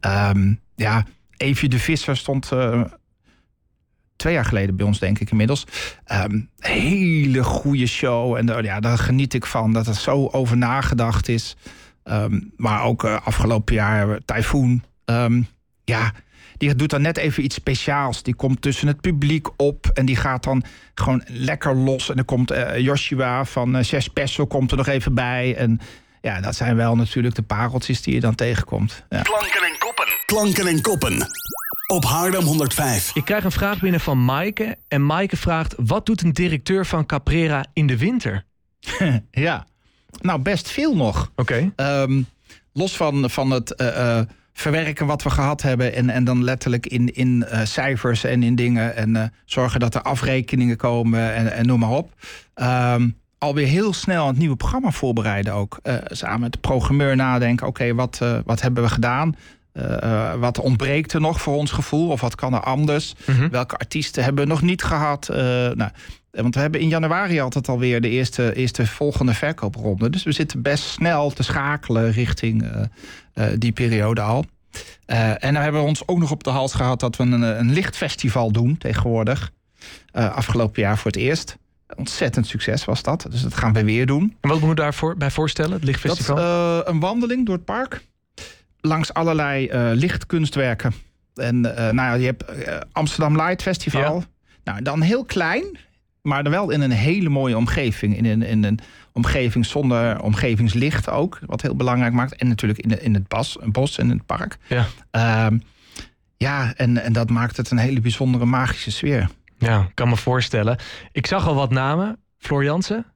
Um, 0.00 0.60
ja, 0.74 1.04
Evie 1.36 1.68
de 1.68 1.78
Visser 1.78 2.16
stond 2.16 2.50
twee 4.16 4.32
jaar 4.32 4.44
geleden 4.44 4.76
bij 4.76 4.86
ons, 4.86 4.98
denk 4.98 5.18
ik 5.18 5.30
inmiddels. 5.30 5.66
Um, 6.12 6.50
hele 6.58 7.44
goede 7.44 7.86
show. 7.86 8.36
En 8.36 8.62
ja, 8.62 8.80
daar 8.80 8.98
geniet 8.98 9.34
ik 9.34 9.46
van 9.46 9.72
dat 9.72 9.86
er 9.86 9.94
zo 9.94 10.26
over 10.26 10.56
nagedacht 10.56 11.28
is. 11.28 11.56
Um, 12.04 12.52
maar 12.56 12.82
ook 12.82 13.04
uh, 13.04 13.26
afgelopen 13.26 13.74
jaar 13.74 14.18
Typhoon. 14.24 14.82
Um, 15.04 15.46
ja, 15.84 16.12
die 16.56 16.74
doet 16.74 16.90
dan 16.90 17.02
net 17.02 17.16
even 17.16 17.44
iets 17.44 17.54
speciaals. 17.54 18.22
Die 18.22 18.34
komt 18.34 18.62
tussen 18.62 18.86
het 18.86 19.00
publiek 19.00 19.48
op 19.56 19.86
en 19.86 20.06
die 20.06 20.16
gaat 20.16 20.44
dan 20.44 20.64
gewoon 20.94 21.22
lekker 21.26 21.76
los. 21.76 22.08
En 22.08 22.16
dan 22.16 22.24
komt 22.24 22.52
Joshua 22.76 23.44
van 23.44 23.76
uh, 23.76 24.46
komt 24.48 24.70
er 24.70 24.76
nog 24.76 24.86
even 24.86 25.14
bij. 25.14 25.56
En 25.56 25.80
ja, 26.20 26.40
dat 26.40 26.56
zijn 26.56 26.76
wel 26.76 26.96
natuurlijk 26.96 27.34
de 27.34 27.42
pareltjes 27.42 28.02
die 28.02 28.14
je 28.14 28.20
dan 28.20 28.34
tegenkomt. 28.34 29.04
Ja. 29.08 29.22
Klanken 29.22 29.62
en 29.62 29.78
koppen. 29.78 30.06
Klanken 30.26 30.66
en 30.66 30.80
koppen. 30.80 31.26
Op 31.86 32.04
Haarlem 32.04 32.44
105. 32.44 33.10
Ik 33.14 33.24
krijg 33.24 33.44
een 33.44 33.50
vraag 33.50 33.80
binnen 33.80 34.00
van 34.00 34.24
Maaike. 34.24 34.78
En 34.88 35.06
Maaike 35.06 35.36
vraagt: 35.36 35.74
wat 35.78 36.06
doet 36.06 36.22
een 36.22 36.32
directeur 36.32 36.86
van 36.86 37.06
Caprera 37.06 37.64
in 37.72 37.86
de 37.86 37.98
winter? 37.98 38.44
ja, 39.30 39.66
nou 40.20 40.40
best 40.40 40.70
veel 40.70 40.96
nog. 40.96 41.32
Oké. 41.36 41.72
Okay. 41.76 42.02
Um, 42.02 42.10
ehm, 42.10 42.22
los 42.72 42.96
van, 42.96 43.30
van 43.30 43.50
het 43.50 43.74
uh, 43.76 43.86
uh, 43.86 44.20
verwerken 44.52 45.06
wat 45.06 45.22
we 45.22 45.30
gehad 45.30 45.62
hebben. 45.62 45.94
En, 45.94 46.10
en 46.10 46.24
dan 46.24 46.44
letterlijk 46.44 46.86
in, 46.86 47.14
in 47.14 47.46
uh, 47.52 47.60
cijfers 47.64 48.24
en 48.24 48.42
in 48.42 48.54
dingen. 48.54 48.96
En 48.96 49.32
zorgen 49.44 49.80
dat 49.80 49.94
er 49.94 50.02
afrekeningen 50.02 50.76
komen 50.76 51.34
en, 51.34 51.52
en 51.52 51.66
noem 51.66 51.78
maar 51.78 51.90
op. 51.90 52.12
Um, 52.54 53.16
alweer 53.38 53.66
heel 53.66 53.92
snel 53.92 54.26
het 54.26 54.38
nieuwe 54.38 54.56
programma 54.56 54.90
voorbereiden 54.90 55.52
ook. 55.52 55.78
samen 56.06 56.40
met 56.40 56.52
de 56.52 56.58
programmeur 56.58 57.16
nadenken. 57.16 57.66
Oké, 57.66 57.82
okay, 57.82 57.94
wat, 57.94 58.20
wat 58.44 58.60
hebben 58.60 58.82
we 58.82 58.88
gedaan? 58.88 59.34
Uh, 59.74 60.34
wat 60.34 60.58
ontbreekt 60.58 61.12
er 61.12 61.20
nog 61.20 61.40
voor 61.40 61.56
ons 61.56 61.70
gevoel? 61.70 62.08
Of 62.08 62.20
wat 62.20 62.34
kan 62.34 62.54
er 62.54 62.60
anders? 62.60 63.14
Mm 63.26 63.34
-hmm. 63.34 63.50
Welke 63.50 63.76
artiesten 63.76 64.24
hebben 64.24 64.44
we 64.44 64.50
nog 64.50 64.62
niet 64.62 64.82
gehad? 64.82 65.28
Uh, 65.30 65.36
nou, 65.36 65.90
want 66.30 66.54
we 66.54 66.60
hebben 66.60 66.80
in 66.80 66.88
januari 66.88 67.40
altijd 67.40 67.68
alweer 67.68 68.00
de 68.00 68.08
eerste, 68.08 68.54
eerste 68.54 68.86
volgende 68.86 69.34
verkoopronde. 69.34 70.10
Dus 70.10 70.22
we 70.22 70.32
zitten 70.32 70.62
best 70.62 70.84
snel 70.84 71.30
te 71.30 71.42
schakelen 71.42 72.12
richting 72.12 72.62
uh, 73.34 73.46
die 73.58 73.72
periode 73.72 74.20
al. 74.20 74.44
en 75.06 75.54
dan 75.54 75.62
hebben 75.62 75.80
we 75.80 75.88
ons 75.88 76.08
ook 76.08 76.18
nog 76.18 76.30
op 76.30 76.44
de 76.44 76.50
hals 76.50 76.74
gehad 76.74 77.00
dat 77.00 77.16
we 77.16 77.22
een, 77.22 77.42
een 77.42 77.72
lichtfestival 77.72 78.52
doen 78.52 78.78
tegenwoordig. 78.78 79.50
afgelopen 80.12 80.82
jaar 80.82 80.98
voor 80.98 81.10
het 81.10 81.20
eerst. 81.20 81.56
Ontzettend 81.96 82.46
succes 82.46 82.84
was 82.84 83.02
dat. 83.02 83.26
Dus 83.30 83.42
dat 83.42 83.54
gaan 83.54 83.72
we 83.72 83.84
weer 83.84 84.06
doen. 84.06 84.22
En 84.40 84.48
wat 84.48 84.50
moeten 84.50 84.68
we 84.68 84.74
daarvoor 84.74 85.16
bij 85.16 85.30
voorstellen, 85.30 85.72
het 85.72 85.84
lichtfestival? 85.84 86.36
Dat, 86.36 86.88
een 86.88 87.00
wandeling 87.00 87.46
door 87.46 87.54
het 87.54 87.64
park 87.64 88.02
langs 88.86 89.14
allerlei 89.14 89.70
uh, 89.70 89.90
lichtkunstwerken. 89.94 90.92
En 91.34 91.56
uh, 91.56 91.74
nou 91.74 91.94
ja, 91.94 92.14
je 92.14 92.24
hebt 92.24 92.44
uh, 92.50 92.76
Amsterdam 92.92 93.36
Light 93.36 93.62
Festival. 93.62 94.18
Ja. 94.18 94.26
Nou, 94.64 94.82
dan 94.82 95.00
heel 95.00 95.24
klein, 95.24 95.78
maar 96.22 96.42
dan 96.42 96.52
wel 96.52 96.70
in 96.70 96.80
een 96.80 96.90
hele 96.90 97.28
mooie 97.28 97.56
omgeving. 97.56 98.16
In 98.16 98.24
een, 98.24 98.42
in 98.42 98.64
een 98.64 98.78
omgeving 99.12 99.66
zonder 99.66 100.22
omgevingslicht 100.22 101.10
ook, 101.10 101.38
wat 101.46 101.62
heel 101.62 101.76
belangrijk 101.76 102.12
maakt. 102.12 102.34
En 102.34 102.48
natuurlijk 102.48 102.80
in, 102.80 102.88
de, 102.88 103.00
in 103.00 103.14
het 103.14 103.28
bos, 103.28 103.56
een 103.60 103.72
bos 103.72 103.98
en 103.98 104.08
het 104.08 104.26
park. 104.26 104.56
Ja, 104.68 104.86
uh, 105.12 105.58
ja 106.36 106.74
en, 106.74 107.02
en 107.02 107.12
dat 107.12 107.30
maakt 107.30 107.56
het 107.56 107.70
een 107.70 107.78
hele 107.78 108.00
bijzondere 108.00 108.44
magische 108.44 108.90
sfeer. 108.90 109.28
Ja, 109.58 109.88
kan 109.94 110.08
me 110.08 110.16
voorstellen. 110.16 110.78
Ik 111.12 111.26
zag 111.26 111.46
al 111.46 111.54
wat 111.54 111.70
namen. 111.70 112.18
Floor 112.38 112.64
Jansen, 112.64 113.06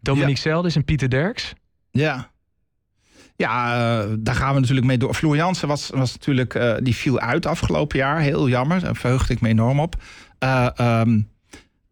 Dominique 0.00 0.34
ja. 0.34 0.40
Zeldis 0.40 0.76
en 0.76 0.84
Pieter 0.84 1.10
Derks. 1.10 1.52
Ja. 1.90 2.30
Ja, 3.40 3.76
uh, 4.02 4.12
daar 4.18 4.34
gaan 4.34 4.54
we 4.54 4.60
natuurlijk 4.60 4.86
mee 4.86 4.98
door. 4.98 5.14
Floor 5.14 5.36
Jansen 5.36 5.68
was, 5.68 5.90
was 5.94 6.12
natuurlijk, 6.12 6.54
uh, 6.54 6.74
die 6.80 6.94
viel 6.94 7.20
uit 7.20 7.46
afgelopen 7.46 7.98
jaar. 7.98 8.18
Heel 8.18 8.48
jammer. 8.48 8.80
Daar 8.80 8.96
verheugde 8.96 9.32
ik 9.32 9.40
me 9.40 9.48
enorm 9.48 9.80
op. 9.80 9.96
Uh, 10.44 10.66
um, 10.80 11.28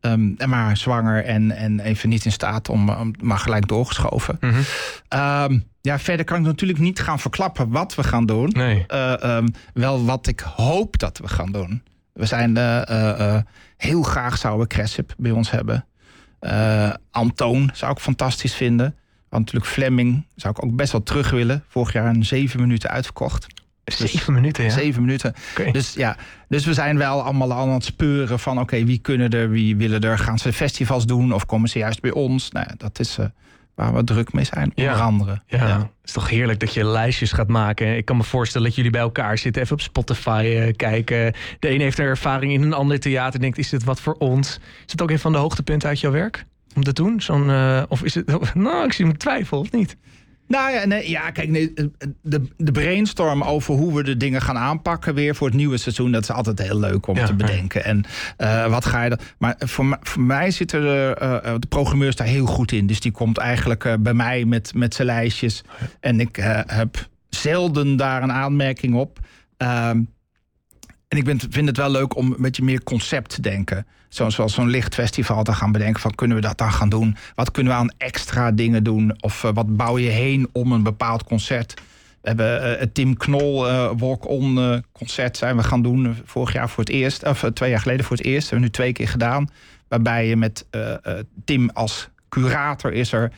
um, 0.01 0.37
maar 0.47 0.77
zwanger 0.77 1.25
en, 1.25 1.57
en 1.57 1.81
even 1.81 2.09
niet 2.09 2.25
in 2.25 2.33
staat 2.33 2.69
om, 2.69 2.89
om 2.89 3.15
maar 3.21 3.39
gelijk 3.39 3.69
doorgeschoven. 3.69 4.37
Mm 4.41 4.51
-hmm. 4.51 5.53
um, 5.53 5.65
ja, 5.81 5.99
verder 5.99 6.25
kan 6.25 6.39
ik 6.39 6.45
natuurlijk 6.45 6.79
niet 6.79 7.01
gaan 7.01 7.19
verklappen 7.19 7.71
wat 7.71 7.95
we 7.95 8.03
gaan 8.03 8.27
doen. 8.27 8.49
Nee. 8.49 8.87
wel 9.73 10.05
wat 10.05 10.27
ik 10.27 10.41
hoop 10.41 10.99
dat 10.99 11.19
we 11.19 11.29
gaan 11.29 11.53
doen. 11.53 11.83
We 12.13 12.27
zijn 12.27 12.57
heel 13.77 14.03
graag 14.03 14.39
zouden 14.39 14.69
we 14.69 14.75
Cressip 14.75 15.15
bij 15.17 15.31
ons 15.31 15.51
hebben. 15.51 15.87
Antoon 17.11 17.71
zou 17.73 17.93
ik 17.93 17.99
fantastisch 17.99 18.55
vinden. 18.55 18.97
Want 19.29 19.45
natuurlijk 19.45 19.73
Fleming 19.73 20.27
zou 20.37 20.55
ik 20.57 20.65
ook 20.65 20.77
best 20.77 20.93
wel 20.93 21.03
terug 21.03 21.31
willen. 21.31 21.65
Vorig 21.69 21.93
jaar 21.93 22.07
een 22.07 22.25
zeven 22.25 22.61
minuten 22.61 22.91
uitverkocht. 22.91 23.47
Zeven 23.85 24.17
dus, 24.17 24.27
minuten, 24.27 24.65
ja? 24.65 24.71
Zeven 24.71 25.03
minuten. 25.03 25.35
Okay. 25.51 25.73
Dus 25.73 25.95
ja, 25.95 26.17
dus 26.49 26.65
we 26.65 26.75
zijn 26.75 26.99
wel 26.99 27.23
allemaal 27.23 27.53
aan 27.53 27.69
het 27.69 27.85
speuren 27.85 28.39
van... 28.39 28.61
oké, 28.61 28.85
wie 28.85 28.99
kunnen 28.99 29.31
er, 29.31 29.51
wie 29.51 29.77
willen 29.77 30.01
er? 30.01 30.19
Gaan 30.19 30.39
ze 30.39 30.53
festivals 30.53 31.07
doen 31.07 31.33
of 31.33 31.47
komen 31.47 31.69
ze 31.69 31.79
juist 31.79 32.01
bij 32.01 32.11
ons? 32.11 32.51
Nou, 32.51 32.67
dat 32.77 32.99
is 32.99 33.19
uh, 33.19 33.27
waar 33.75 33.95
we 33.95 34.05
druk 34.05 34.33
mee 34.33 34.45
zijn, 34.45 34.73
onder 34.75 34.95
ja. 34.95 35.01
andere. 35.01 35.41
Ja. 35.47 35.67
ja. 35.67 35.79
Het 35.79 35.89
is 36.05 36.13
toch 36.13 36.29
heerlijk 36.29 36.61
dat 36.61 36.75
je 36.75 36.85
lijstjes 36.85 37.33
gaat 37.33 37.49
maken. 37.49 37.97
Ik 37.97 38.05
kan 38.05 38.17
me 38.17 38.23
voorstellen 38.23 38.67
dat 38.67 38.77
jullie 38.77 38.91
bij 38.91 39.01
elkaar 39.01 39.39
zitten... 39.39 39.63
even 39.63 39.75
op 39.75 39.81
Spotify 39.81 40.45
uh, 40.47 40.73
kijken. 40.77 41.35
De 41.59 41.71
een 41.71 41.81
heeft 41.81 41.99
er 41.99 42.07
ervaring 42.07 42.53
in 42.53 42.63
een 42.63 42.73
ander 42.73 43.01
theater... 43.01 43.41
denkt, 43.41 43.59
is 43.59 43.69
dit 43.69 43.85
wat 43.85 44.01
voor 44.01 44.15
ons? 44.15 44.59
Is 44.87 44.93
het 44.93 45.03
ook 45.03 45.11
een 45.11 45.19
van 45.19 45.33
de 45.33 45.39
hoogtepunten 45.39 45.89
uit 45.89 46.01
jouw 46.01 46.13
werk? 46.13 46.47
Om 46.75 46.83
te 46.83 46.93
doen? 46.93 47.21
Zo'n, 47.21 47.49
uh, 47.49 47.83
of 47.89 48.03
is 48.03 48.15
het. 48.15 48.27
Nou, 48.55 48.85
ik 48.85 48.93
zie 48.93 49.07
me 49.07 49.17
twijfel, 49.17 49.59
of 49.59 49.73
niet? 49.73 49.97
Nou 50.47 50.73
ja, 50.73 50.87
nee, 50.87 51.11
ja 51.11 51.31
kijk, 51.31 51.49
nee, 51.49 51.73
de, 52.23 52.43
de 52.57 52.73
brainstorm 52.73 53.43
over 53.43 53.75
hoe 53.75 53.95
we 53.95 54.03
de 54.03 54.17
dingen 54.17 54.43
gaan 54.43 54.57
aanpakken 54.59 55.15
weer 55.15 55.35
voor 55.35 55.47
het 55.47 55.57
nieuwe 55.57 55.77
seizoen, 55.77 56.13
dat 56.13 56.23
is 56.23 56.31
altijd 56.31 56.59
heel 56.59 56.79
leuk 56.79 57.07
om 57.07 57.17
Ja, 57.17 57.27
te 57.27 57.35
bedenken. 57.35 57.85
En 57.85 58.05
uh, 58.39 58.67
wat 58.67 58.85
ga 58.85 59.03
je 59.03 59.09
dan. 59.09 59.19
Maar 59.39 59.55
voor, 59.59 59.85
mij- 59.87 59.99
voor 60.03 60.23
mij 60.23 60.51
zitten 60.51 60.81
de, 60.81 61.17
uh, 61.23 61.55
de 61.59 61.67
programmeurs 61.67 62.17
daar 62.17 62.27
heel 62.27 62.47
goed 62.47 62.73
in. 62.73 62.87
Dus 62.87 63.01
die 63.01 63.13
komt 63.13 63.39
eigenlijk 63.39 63.85
uh, 63.85 63.95
bij 64.01 64.15
mij 64.15 64.45
met, 64.45 64.75
met 64.75 64.95
zijn 64.95 65.07
lijstjes. 65.07 65.63
En 66.01 66.21
ik 66.21 66.37
heb 66.67 67.09
zelden 67.29 67.97
daar 67.97 68.23
een 68.23 68.33
aanmerking 68.33 68.95
op. 68.95 69.19
Ehm, 69.57 70.01
en 71.09 71.19
ik 71.19 71.25
ben, 71.25 71.41
vind 71.51 71.69
het 71.69 71.77
wel 71.77 71.91
leuk 71.91 72.17
om 72.17 72.33
een 72.33 72.43
beetje 72.43 72.65
meer 72.65 72.83
concept 72.83 73.31
te 73.31 73.41
denken. 73.41 73.87
Zo, 74.09 74.31
zoals 74.31 74.55
zo'n 74.55 74.69
lichtfestival 74.69 75.43
te 75.43 75.53
gaan 75.53 75.73
bedenken 75.73 76.01
van 76.01 76.15
kunnen 76.15 76.37
we 76.37 76.43
dat 76.43 76.59
dan 76.59 76.73
gaan 76.73 76.89
doen? 76.89 77.17
Wat 77.35 77.51
kunnen 77.51 77.73
we 77.73 77.79
aan 77.79 77.93
extra 77.99 78.51
dingen 78.51 78.85
doen? 78.85 79.23
Of 79.23 79.43
uh, 79.43 79.51
wat 79.55 79.77
bouw 79.77 79.99
je 79.99 80.09
heen 80.09 80.49
om 80.53 80.73
een 80.73 80.83
bepaald 80.83 81.25
concert? 81.25 81.75
We 82.21 82.29
hebben 82.29 82.73
uh, 82.73 82.79
het 82.79 82.95
Tim 82.95 83.17
Knol 83.17 83.69
uh, 83.69 83.91
walk-on 83.97 84.83
concert 84.93 85.37
zijn 85.37 85.57
we 85.57 85.63
gaan 85.63 85.83
doen 85.83 86.17
vorig 86.25 86.53
jaar 86.53 86.69
voor 86.69 86.85
het 86.85 86.93
eerst. 86.93 87.25
Of 87.25 87.45
twee 87.55 87.71
jaar 87.71 87.81
geleden 87.81 88.05
voor 88.05 88.17
het 88.17 88.27
eerst. 88.27 88.51
Hebben 88.51 88.59
we 88.59 88.65
nu 88.65 88.71
twee 88.71 88.93
keer 88.93 89.09
gedaan. 89.09 89.49
Waarbij 89.89 90.27
je 90.27 90.37
met 90.37 90.67
Tim 91.45 91.71
als 91.71 92.09
curator 92.29 92.93
is 92.93 93.13
er. 93.13 93.33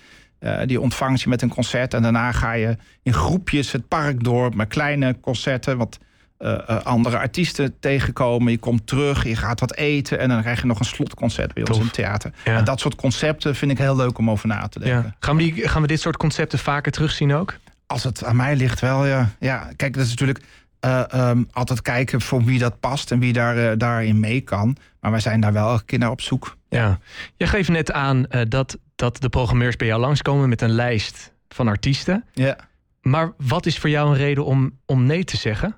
die 0.66 0.80
ontvangt 0.80 1.20
je 1.20 1.28
met 1.28 1.42
een 1.42 1.48
concert. 1.48 1.94
En 1.94 2.02
daarna 2.02 2.32
ga 2.32 2.52
je 2.52 2.76
in 3.02 3.12
groepjes 3.12 3.72
het 3.72 3.88
park 3.88 4.24
door 4.24 4.56
met 4.56 4.68
kleine 4.68 5.20
concerten. 5.20 5.76
Wat 5.76 5.98
uh, 6.40 6.59
uh, 6.70 6.82
andere 6.82 7.18
artiesten 7.18 7.78
tegenkomen. 7.80 8.52
Je 8.52 8.59
komt 8.59 8.87
terug, 8.87 9.25
je 9.25 9.37
gaat 9.37 9.61
wat 9.61 9.75
eten 9.75 10.18
en 10.18 10.28
dan 10.28 10.40
krijg 10.40 10.61
je 10.61 10.66
nog 10.66 10.78
een 10.78 10.85
slotconcert 10.85 11.54
bij 11.54 11.66
ons 11.66 11.78
in 11.78 11.85
het 11.85 11.92
theater. 11.92 12.32
Ja. 12.44 12.56
En 12.56 12.64
dat 12.64 12.80
soort 12.80 12.94
concepten 12.94 13.54
vind 13.54 13.70
ik 13.70 13.78
heel 13.78 13.97
leuk 13.97 14.18
om 14.18 14.30
over 14.30 14.49
na 14.49 14.68
te 14.68 14.78
denken. 14.78 15.02
Ja. 15.02 15.16
Gaan, 15.20 15.37
we 15.37 15.42
die, 15.42 15.68
gaan 15.68 15.82
we 15.82 15.88
dit 15.88 16.00
soort 16.00 16.16
concepten 16.16 16.59
vaker 16.59 16.92
terugzien 16.92 17.35
ook? 17.35 17.56
Als 17.87 18.02
het 18.02 18.25
aan 18.25 18.37
mij 18.37 18.56
ligt 18.56 18.80
wel, 18.80 19.06
ja. 19.06 19.30
ja 19.38 19.68
kijk, 19.76 19.94
dat 19.94 20.04
is 20.04 20.11
natuurlijk 20.11 20.44
uh, 20.85 21.02
um, 21.14 21.49
altijd 21.52 21.82
kijken 21.82 22.20
voor 22.20 22.44
wie 22.44 22.59
dat 22.59 22.80
past 22.80 23.11
en 23.11 23.18
wie 23.18 23.32
daar, 23.32 23.78
daarin 23.78 24.20
mee 24.20 24.40
kan. 24.40 24.76
Maar 25.00 25.11
wij 25.11 25.20
zijn 25.20 25.40
daar 25.40 25.52
wel 25.52 25.68
elke 25.68 25.85
keer 25.85 25.99
naar 25.99 26.11
op 26.11 26.20
zoek. 26.20 26.56
Ja. 26.68 26.99
Je 27.37 27.47
geeft 27.47 27.68
net 27.68 27.92
aan 27.92 28.26
dat, 28.49 28.78
dat 28.97 29.20
de 29.20 29.28
programmeurs 29.28 29.76
bij 29.76 29.87
jou 29.87 30.00
langskomen 30.00 30.49
met 30.49 30.62
een 30.62 30.70
lijst 30.70 31.32
van 31.49 31.68
artiesten. 31.68 32.25
Ja. 32.32 32.56
Maar 33.00 33.32
wat 33.37 33.66
is 33.66 33.78
voor 33.78 33.90
jou 33.90 34.09
een 34.09 34.16
reden 34.16 34.44
om, 34.44 34.78
om 34.87 35.06
nee 35.06 35.25
te 35.25 35.37
zeggen? 35.37 35.76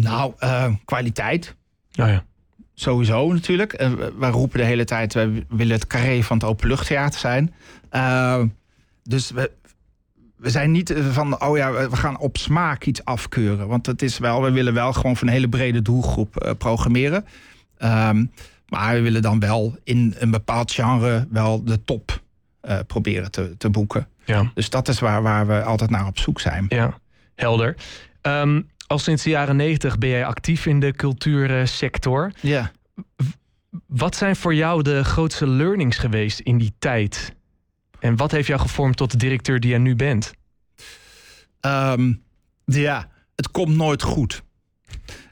Nou, 0.00 0.32
uh, 0.40 0.66
kwaliteit. 0.84 1.54
Ja. 1.90 2.24
Sowieso 2.74 3.32
natuurlijk. 3.32 3.82
Uh, 3.82 3.92
wij 4.18 4.30
roepen 4.30 4.58
de 4.58 4.64
hele 4.64 4.84
tijd, 4.84 5.14
wij 5.14 5.44
willen 5.48 5.74
het 5.74 5.86
carré 5.86 6.22
van 6.22 6.36
het 6.36 6.46
openluchttheater 6.46 7.20
zijn. 7.20 7.54
Uh, 7.92 8.42
dus 9.02 9.30
we, 9.30 9.50
we 10.36 10.50
zijn 10.50 10.70
niet 10.70 10.94
van, 11.10 11.42
oh 11.42 11.56
ja, 11.56 11.72
we 11.72 11.96
gaan 11.96 12.18
op 12.18 12.36
smaak 12.36 12.84
iets 12.84 13.04
afkeuren. 13.04 13.68
Want 13.68 13.86
het 13.86 14.02
is 14.02 14.18
wel, 14.18 14.42
we 14.42 14.50
willen 14.50 14.74
wel 14.74 14.92
gewoon 14.92 15.16
voor 15.16 15.26
een 15.26 15.32
hele 15.32 15.48
brede 15.48 15.82
doelgroep 15.82 16.54
programmeren. 16.58 17.24
Um, 17.78 18.30
maar 18.68 18.94
we 18.94 19.00
willen 19.00 19.22
dan 19.22 19.40
wel 19.40 19.76
in 19.84 20.14
een 20.18 20.30
bepaald 20.30 20.72
genre 20.72 21.26
wel 21.30 21.64
de 21.64 21.84
top 21.84 22.22
proberen 22.86 23.30
te, 23.30 23.54
te 23.58 23.70
boeken. 23.70 24.08
Ja. 24.24 24.50
Dus 24.54 24.70
dat 24.70 24.88
is 24.88 25.00
waar, 25.00 25.22
waar 25.22 25.46
we 25.46 25.62
altijd 25.62 25.90
naar 25.90 26.06
op 26.06 26.18
zoek 26.18 26.40
zijn. 26.40 26.66
Ja, 26.68 26.98
helder. 27.34 27.76
Um, 28.22 28.68
al 28.88 28.98
sinds 28.98 29.22
de 29.22 29.30
jaren 29.30 29.56
negentig 29.56 29.98
ben 29.98 30.08
jij 30.08 30.24
actief 30.24 30.66
in 30.66 30.80
de 30.80 30.92
cultuursector. 30.92 32.32
Ja. 32.40 32.70
Wat 33.86 34.16
zijn 34.16 34.36
voor 34.36 34.54
jou 34.54 34.82
de 34.82 35.04
grootste 35.04 35.46
learnings 35.46 35.96
geweest 35.96 36.38
in 36.38 36.58
die 36.58 36.72
tijd? 36.78 37.34
En 37.98 38.16
wat 38.16 38.30
heeft 38.30 38.46
jou 38.46 38.60
gevormd 38.60 38.96
tot 38.96 39.10
de 39.10 39.16
directeur 39.16 39.60
die 39.60 39.70
jij 39.70 39.78
nu 39.78 39.96
bent? 39.96 40.32
Um, 41.60 42.22
ja, 42.64 43.08
het 43.36 43.50
komt 43.50 43.76
nooit 43.76 44.02
goed. 44.02 44.42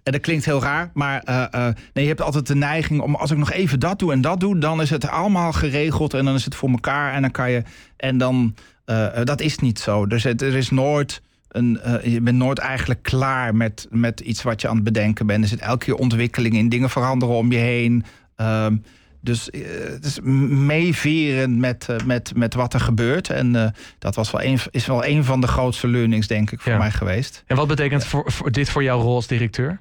En 0.03 0.13
dat 0.13 0.21
klinkt 0.21 0.45
heel 0.45 0.63
raar, 0.63 0.91
maar 0.95 1.23
uh, 1.29 1.45
uh, 1.55 1.69
nee, 1.93 2.05
je 2.05 2.09
hebt 2.11 2.21
altijd 2.21 2.47
de 2.47 2.55
neiging 2.55 3.01
om 3.01 3.15
als 3.15 3.31
ik 3.31 3.37
nog 3.37 3.53
even 3.53 3.81
dat 3.81 3.99
doe 3.99 4.13
en 4.13 4.21
dat 4.21 4.41
doe, 4.41 4.59
dan 4.59 4.81
is 4.81 4.91
het 4.91 5.09
allemaal 5.09 5.53
geregeld 5.53 6.15
en 6.15 6.25
dan 6.25 6.35
is 6.35 6.45
het 6.45 6.55
voor 6.55 6.71
elkaar 6.71 7.13
en 7.13 7.23
dan 7.23 7.31
kan 7.31 7.51
je 7.51 7.63
en 7.97 8.19
dan 8.19 8.55
uh, 8.87 9.25
dat 9.25 9.41
is 9.41 9.59
niet 9.59 9.79
zo. 9.79 10.07
Dus 10.07 10.23
het, 10.23 10.43
er 10.43 10.57
is 10.57 10.71
nooit 10.71 11.23
een, 11.57 11.81
uh, 11.87 12.05
je 12.05 12.21
bent 12.21 12.37
nooit 12.37 12.59
eigenlijk 12.59 13.03
klaar 13.03 13.55
met, 13.55 13.87
met 13.91 14.21
iets 14.21 14.43
wat 14.43 14.61
je 14.61 14.69
aan 14.69 14.75
het 14.75 14.85
bedenken 14.85 15.27
bent. 15.27 15.43
Er 15.43 15.49
zit 15.49 15.61
elke 15.61 15.85
keer 15.85 15.95
ontwikkeling 15.95 16.55
in, 16.55 16.69
dingen 16.69 16.91
veranderen 16.91 17.35
om 17.35 17.53
je 17.53 17.59
heen. 17.59 18.05
Um, 18.37 18.83
dus 19.21 19.49
uh, 19.51 19.67
het 19.93 20.05
is 20.05 20.21
meeveren 20.21 21.61
met, 21.61 21.87
uh, 21.91 21.97
met, 22.05 22.33
met 22.37 22.55
wat 22.55 22.75
er 22.75 22.81
gebeurt. 22.81 23.31
En 23.31 23.75
dat 23.99 24.15
was 24.15 24.31
wel 24.31 24.43
een, 24.43 24.59
is 24.71 24.87
wel 24.87 25.05
een 25.05 25.25
van 25.25 25.41
de 25.41 25.47
grootste 25.47 25.89
learnings, 25.89 26.27
denk 26.27 26.51
ik, 26.51 26.61
voor 26.61 26.73
ja. 26.73 26.79
mij 26.79 26.91
geweest. 26.91 27.43
En 27.47 27.57
wat 27.57 27.69
betekent 27.69 28.03
ja. 28.03 28.09
voor, 28.09 28.33
voor 28.33 28.53
dit 28.53 28.71
voor 28.71 28.83
jouw 28.83 29.01
rol 29.01 29.15
als 29.15 29.27
directeur? 29.27 29.81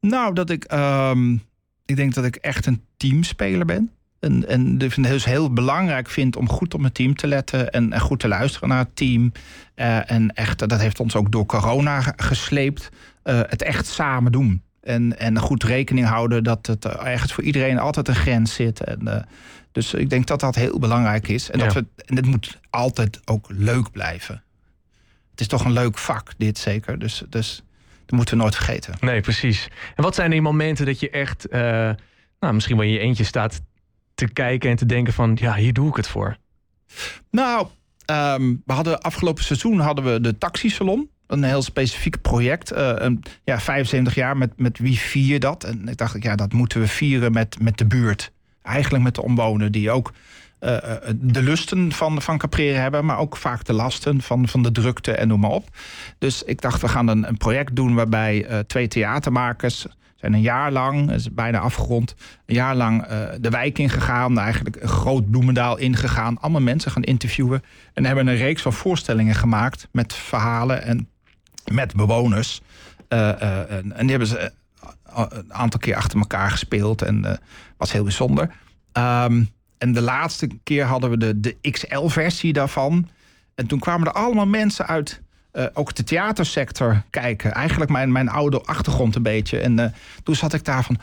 Nou, 0.00 0.34
dat 0.34 0.50
ik, 0.50 0.72
um, 0.72 1.42
ik 1.86 1.96
denk 1.96 2.14
dat 2.14 2.24
ik 2.24 2.36
echt 2.36 2.66
een 2.66 2.82
teamspeler 2.96 3.66
ben. 3.66 3.90
En, 4.24 4.48
en 4.48 4.78
dus 4.78 5.24
heel 5.24 5.52
belangrijk 5.52 6.10
vind 6.10 6.36
om 6.36 6.48
goed 6.48 6.74
op 6.74 6.80
mijn 6.80 6.92
team 6.92 7.16
te 7.16 7.26
letten 7.26 7.70
en, 7.70 7.92
en 7.92 8.00
goed 8.00 8.20
te 8.20 8.28
luisteren 8.28 8.68
naar 8.68 8.78
het 8.78 8.96
team. 8.96 9.32
Uh, 9.76 10.10
en 10.10 10.34
echt, 10.34 10.58
dat 10.68 10.80
heeft 10.80 11.00
ons 11.00 11.16
ook 11.16 11.32
door 11.32 11.46
corona 11.46 12.00
gesleept. 12.16 12.88
Uh, 13.24 13.40
het 13.46 13.62
echt 13.62 13.86
samen 13.86 14.32
doen. 14.32 14.62
En, 14.82 15.18
en 15.18 15.38
goed 15.38 15.64
rekening 15.64 16.06
houden 16.06 16.44
dat 16.44 16.66
het 16.66 16.84
ergens 16.84 17.32
voor 17.32 17.44
iedereen 17.44 17.78
altijd 17.78 18.08
een 18.08 18.14
grens 18.14 18.54
zit. 18.54 18.84
En, 18.84 19.00
uh, 19.04 19.16
dus 19.72 19.94
ik 19.94 20.10
denk 20.10 20.26
dat 20.26 20.40
dat 20.40 20.54
heel 20.54 20.78
belangrijk 20.78 21.28
is. 21.28 21.50
En, 21.50 21.58
Ja. 21.58 21.64
dat 21.64 21.74
we, 21.74 21.84
en 21.96 22.16
het 22.16 22.26
moet 22.26 22.60
altijd 22.70 23.20
ook 23.24 23.46
leuk 23.48 23.90
blijven. 23.90 24.42
Het 25.30 25.40
is 25.40 25.46
toch 25.46 25.64
een 25.64 25.72
leuk 25.72 25.98
vak, 25.98 26.32
dit 26.36 26.58
zeker. 26.58 26.98
Dus, 26.98 27.22
dus 27.28 27.62
dat 28.06 28.16
moeten 28.16 28.36
we 28.36 28.42
nooit 28.42 28.54
vergeten. 28.54 28.94
Nee, 29.00 29.20
precies. 29.20 29.68
En 29.94 30.02
wat 30.02 30.14
zijn 30.14 30.30
die 30.30 30.42
momenten 30.42 30.86
dat 30.86 31.00
je 31.00 31.10
echt, 31.10 31.46
nou, 32.40 32.54
misschien 32.54 32.76
wel 32.76 32.86
in 32.86 32.92
je 32.92 32.98
eentje 32.98 33.24
staat 33.24 33.60
te 34.14 34.28
kijken 34.28 34.70
en 34.70 34.76
te 34.76 34.86
denken 34.86 35.12
van, 35.12 35.36
ja, 35.40 35.54
hier 35.54 35.72
doe 35.72 35.88
ik 35.88 35.96
het 35.96 36.08
voor? 36.08 36.36
Nou, 37.30 37.66
um, 38.10 38.62
we 38.66 38.72
hadden 38.72 39.00
afgelopen 39.00 39.44
seizoen 39.44 39.78
hadden 39.78 40.12
we 40.12 40.20
de 40.20 40.38
taxisalon. 40.38 41.08
Een 41.26 41.42
heel 41.42 41.62
specifiek 41.62 42.20
project. 42.20 42.72
Uh, 42.72 42.92
een, 42.94 43.22
ja, 43.44 43.60
75 43.60 44.14
jaar, 44.14 44.36
met, 44.36 44.52
met 44.56 44.78
wie 44.78 44.98
vier 44.98 45.40
dat? 45.40 45.64
En 45.64 45.88
ik 45.88 45.96
dacht, 45.96 46.22
ja, 46.22 46.36
dat 46.36 46.52
moeten 46.52 46.80
we 46.80 46.88
vieren 46.88 47.32
met, 47.32 47.60
met 47.60 47.78
de 47.78 47.86
buurt. 47.86 48.32
Eigenlijk 48.62 49.04
met 49.04 49.14
de 49.14 49.22
omwonenden 49.22 49.72
die 49.72 49.90
ook 49.90 50.12
uh, 50.60 50.76
de 51.14 51.42
lusten 51.42 51.92
van, 51.92 52.22
van 52.22 52.38
Caprera 52.38 52.80
hebben... 52.80 53.04
maar 53.04 53.18
ook 53.18 53.36
vaak 53.36 53.64
de 53.64 53.72
lasten 53.72 54.20
van, 54.20 54.48
van 54.48 54.62
de 54.62 54.72
drukte 54.72 55.12
en 55.12 55.28
noem 55.28 55.40
maar 55.40 55.50
op. 55.50 55.68
Dus 56.18 56.42
ik 56.42 56.60
dacht, 56.60 56.80
we 56.80 56.88
gaan 56.88 57.08
een, 57.08 57.36
project 57.36 57.76
doen 57.76 57.94
waarbij 57.94 58.64
twee 58.66 58.88
theatermakers... 58.88 59.86
zijn 60.24 60.36
een 60.36 60.42
jaar 60.42 60.72
lang, 60.72 61.10
is 61.10 61.32
bijna 61.32 61.58
afgerond... 61.58 62.14
een 62.46 62.54
jaar 62.54 62.74
lang 62.74 63.02
uh, 63.02 63.28
de 63.40 63.48
wijk 63.48 63.78
ingegaan, 63.78 64.38
eigenlijk 64.38 64.76
een 64.80 64.88
groot 64.88 65.30
Bloemendaal 65.30 65.78
ingegaan... 65.78 66.40
allemaal 66.40 66.60
mensen 66.60 66.90
gaan 66.90 67.02
interviewen... 67.02 67.62
en 67.92 68.04
hebben 68.04 68.26
een 68.26 68.36
reeks 68.36 68.62
van 68.62 68.72
voorstellingen 68.72 69.34
gemaakt 69.34 69.88
met 69.92 70.14
verhalen... 70.14 70.82
en 70.82 71.08
met 71.72 71.94
bewoners. 71.94 72.60
Uh, 73.08 73.18
uh, 73.18 73.70
en, 73.70 73.92
en, 73.92 74.00
die 74.00 74.10
hebben 74.10 74.28
ze 74.28 74.52
een 75.14 75.54
aantal 75.54 75.80
keer 75.80 75.96
achter 75.96 76.18
elkaar 76.18 76.50
gespeeld 76.50 77.02
en 77.02 77.40
was 77.76 77.92
heel 77.92 78.02
bijzonder. 78.02 78.50
Um, 78.92 79.48
en 79.78 79.92
de 79.92 80.00
laatste 80.00 80.48
keer 80.62 80.84
hadden 80.84 81.10
we 81.10 81.16
de, 81.16 81.40
de 81.40 81.56
XL-versie 81.70 82.52
daarvan. 82.52 83.08
En 83.54 83.66
toen 83.66 83.78
kwamen 83.78 84.06
er 84.06 84.12
allemaal 84.12 84.46
mensen 84.46 84.86
uit 84.86 85.22
uh, 85.54 85.64
ook 85.72 85.94
de 85.94 86.04
theatersector 86.04 87.02
kijken. 87.10 87.52
Eigenlijk 87.52 87.90
mijn, 87.90 88.12
mijn 88.12 88.28
oude 88.28 88.62
achtergrond 88.62 89.14
een 89.14 89.22
beetje. 89.22 89.58
En 89.58 89.78
uh, 89.78 89.86
toen 90.22 90.34
zat 90.34 90.52
ik 90.52 90.64
daar 90.64 90.84
van. 90.84 90.98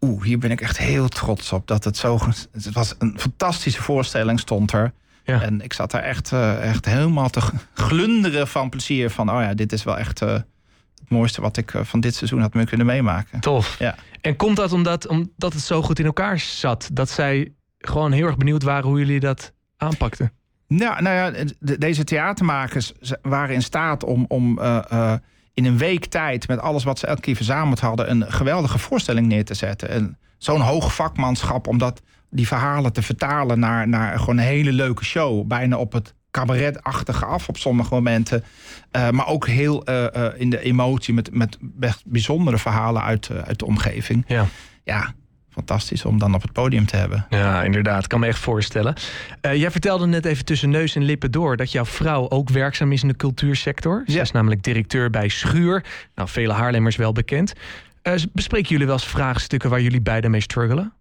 Oeh, 0.00 0.24
hier 0.24 0.38
ben 0.38 0.50
ik 0.50 0.60
echt 0.60 0.78
heel 0.78 1.08
trots 1.08 1.52
op. 1.52 1.66
Dat 1.66 1.84
het 1.84 1.96
zo. 1.96 2.18
Het 2.52 2.72
was 2.72 2.94
een 2.98 3.14
fantastische 3.20 3.82
voorstelling, 3.82 4.40
stond 4.40 4.72
er. 4.72 4.92
Ja. 5.24 5.42
En 5.42 5.60
ik 5.60 5.72
zat 5.72 5.90
daar 5.90 6.02
echt, 6.02 6.32
uh, 6.32 6.68
echt 6.68 6.84
helemaal 6.84 7.30
te 7.30 7.40
glunderen 7.74 8.48
van 8.48 8.68
plezier. 8.68 9.10
Van, 9.10 9.30
oh 9.30 9.40
ja, 9.40 9.54
dit 9.54 9.72
is 9.72 9.84
wel 9.84 9.98
echt 9.98 10.20
het 10.20 10.44
mooiste 11.08 11.40
wat 11.40 11.56
ik 11.56 11.72
van 11.82 12.00
dit 12.00 12.14
seizoen 12.14 12.40
had 12.40 12.64
kunnen 12.64 12.86
meemaken. 12.86 13.40
Tof. 13.40 13.76
Ja. 13.78 13.94
En 14.20 14.36
komt 14.36 14.56
dat 14.56 14.72
omdat, 14.72 15.06
omdat 15.06 15.52
het 15.52 15.62
zo 15.62 15.82
goed 15.82 15.98
in 15.98 16.04
elkaar 16.04 16.38
zat? 16.38 16.88
Dat 16.92 17.10
zij 17.10 17.52
gewoon 17.78 18.12
heel 18.12 18.26
erg 18.26 18.36
benieuwd 18.36 18.62
waren 18.62 18.88
hoe 18.88 18.98
jullie 18.98 19.20
dat 19.20 19.52
aanpakten? 19.76 20.32
Nou, 20.68 21.02
nou 21.02 21.16
ja, 21.16 21.44
deze 21.78 22.04
theatermakers 22.04 22.92
waren 23.22 23.54
in 23.54 23.62
staat 23.62 24.04
om, 24.04 24.24
om 24.28 24.58
uh, 24.58 24.78
uh, 24.92 25.12
in 25.54 25.64
een 25.64 25.78
week 25.78 26.04
tijd, 26.04 26.48
met 26.48 26.60
alles 26.60 26.84
wat 26.84 26.98
ze 26.98 27.06
elke 27.06 27.20
keer 27.20 27.36
verzameld 27.36 27.80
hadden, 27.80 28.10
een 28.10 28.32
geweldige 28.32 28.78
voorstelling 28.78 29.26
neer 29.26 29.44
te 29.44 29.54
zetten. 29.54 29.88
En 29.88 30.18
zo'n 30.38 30.60
hoog 30.60 30.94
vakmanschap 30.94 31.66
om 31.66 31.78
dat, 31.78 32.02
die 32.30 32.46
verhalen 32.46 32.92
te 32.92 33.02
vertalen 33.02 33.58
naar, 33.58 33.88
naar 33.88 34.18
gewoon 34.18 34.38
een 34.38 34.44
hele 34.44 34.72
leuke 34.72 35.04
show. 35.04 35.46
Bijna 35.46 35.76
op 35.76 35.92
het 35.92 36.14
cabaretachtige 36.30 37.24
af 37.24 37.48
op 37.48 37.56
sommige 37.56 37.94
momenten. 37.94 38.44
Uh, 38.96 39.10
maar 39.10 39.26
ook 39.26 39.46
heel 39.46 39.82
in 40.36 40.50
de 40.50 40.60
emotie 40.60 41.14
met, 41.14 41.30
met 41.32 41.58
bijzondere 42.04 42.58
verhalen 42.58 43.02
uit, 43.02 43.30
uit 43.44 43.58
de 43.58 43.66
omgeving. 43.66 44.24
Ja. 44.26 44.46
Ja, 44.84 45.14
fantastisch 45.56 46.04
om 46.04 46.18
dan 46.18 46.34
op 46.34 46.42
het 46.42 46.52
podium 46.52 46.86
te 46.86 46.96
hebben. 46.96 47.26
Ja, 47.30 47.62
inderdaad. 47.62 48.06
Kan 48.06 48.20
me 48.20 48.26
echt 48.26 48.38
voorstellen. 48.38 48.94
Uh, 49.42 49.54
jij 49.54 49.70
vertelde 49.70 50.06
net 50.06 50.24
even 50.24 50.44
tussen 50.44 50.70
neus 50.70 50.96
en 50.96 51.02
lippen 51.02 51.30
door 51.30 51.56
dat 51.56 51.72
jouw 51.72 51.84
vrouw 51.84 52.28
ook 52.28 52.50
werkzaam 52.50 52.92
is 52.92 53.02
in 53.02 53.08
de 53.08 53.16
cultuursector. 53.16 54.02
Ze 54.06 54.20
is 54.20 54.30
namelijk 54.30 54.62
directeur 54.62 55.10
bij 55.10 55.28
Schuur. 55.28 55.84
Nou, 56.14 56.28
vele 56.28 56.52
Haarlemmers 56.52 56.96
wel 56.96 57.12
bekend. 57.12 57.52
Uh, 58.02 58.12
bespreken 58.32 58.68
jullie 58.68 58.86
wel 58.86 58.94
eens 58.94 59.06
vraagstukken 59.06 59.70
waar 59.70 59.80
jullie 59.80 60.00
beiden 60.00 60.30
mee 60.30 60.40
struggelen? 60.40 60.92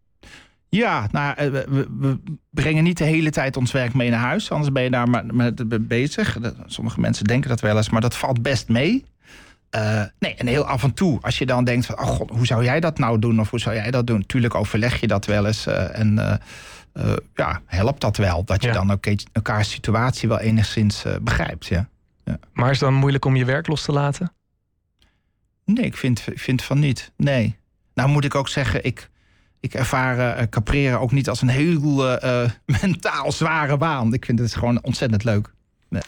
Ja, 0.70 1.08
nou, 1.12 1.36
eh, 1.36 1.48
we, 1.50 1.88
we, 2.00 2.20
brengen 2.50 2.84
niet 2.84 2.98
de 2.98 3.04
hele 3.04 3.30
tijd 3.30 3.58
ons 3.58 3.72
werk 3.72 3.94
mee 3.94 4.10
naar 4.10 4.20
huis. 4.20 4.52
Anders 4.52 4.72
ben 4.72 4.84
je 4.84 4.90
daar 4.90 5.10
maar 5.10 5.26
met 5.26 5.88
bezig. 5.88 6.38
Sommige 6.66 7.00
mensen 7.00 7.26
denken 7.26 7.50
dat 7.50 7.62
wel 7.62 7.78
eens, 7.78 7.90
maar 7.90 8.02
dat 8.02 8.16
valt 8.16 8.42
best 8.42 8.70
mee. 8.70 9.06
Uh, 9.76 10.04
nee, 10.20 10.36
en 10.36 10.48
heel 10.48 10.66
af 10.66 10.84
en 10.84 10.94
toe, 10.94 11.20
als 11.22 11.38
je 11.38 11.46
dan 11.46 11.64
denkt 11.64 11.86
van, 11.86 12.00
oh 12.00 12.06
god, 12.06 12.30
hoe 12.30 12.46
zou 12.46 12.64
jij 12.64 12.80
dat 12.80 12.98
nou 12.98 13.20
doen? 13.20 13.40
Of 13.40 13.50
hoe 13.50 13.60
zou 13.60 13.76
jij 13.76 13.92
dat 13.92 14.08
doen? 14.08 14.26
Tuurlijk 14.26 14.56
overleg 14.56 15.00
je 15.00 15.08
dat 15.08 15.26
wel 15.26 15.46
eens. 15.46 15.68
Uh, 15.68 16.00
en 16.00 16.40
uh, 16.94 17.14
ja, 17.36 17.62
helpt 17.66 18.02
dat 18.02 18.18
wel. 18.18 18.44
Dat 18.44 18.64
je 18.64 18.72
dan 18.72 18.92
ook 18.92 19.06
elkaars 19.32 19.72
situatie 19.72 20.28
wel 20.28 20.40
enigszins 20.40 21.04
begrijpt. 21.22 21.66
Ja. 21.66 21.90
ja. 22.24 22.40
Maar 22.54 22.72
is 22.72 22.80
het 22.80 22.90
dan 22.90 23.00
moeilijk 23.00 23.26
om 23.26 23.36
je 23.36 23.46
werk 23.46 23.68
los 23.68 23.84
te 23.84 23.92
laten? 23.92 24.34
Nee, 25.66 25.86
ik 25.86 25.98
vind, 25.98 26.24
vind 26.36 26.64
van 26.64 26.80
niet. 26.80 27.12
Nee. 27.18 27.58
Nou 27.94 28.10
moet 28.10 28.26
ik 28.26 28.36
ook 28.36 28.50
zeggen, 28.50 28.86
ik, 28.86 29.10
ik 29.60 29.74
ervaar 29.74 30.50
capreren 30.50 31.00
ook 31.00 31.12
niet 31.12 31.30
als 31.30 31.42
een 31.42 31.48
heel 31.48 32.18
mentaal 32.82 33.32
zware 33.32 33.78
baan. 33.78 34.14
Ik 34.14 34.26
vind 34.26 34.40
het 34.40 34.56
gewoon 34.56 34.84
ontzettend 34.84 35.24
leuk. 35.24 35.54
Nee. 35.90 36.04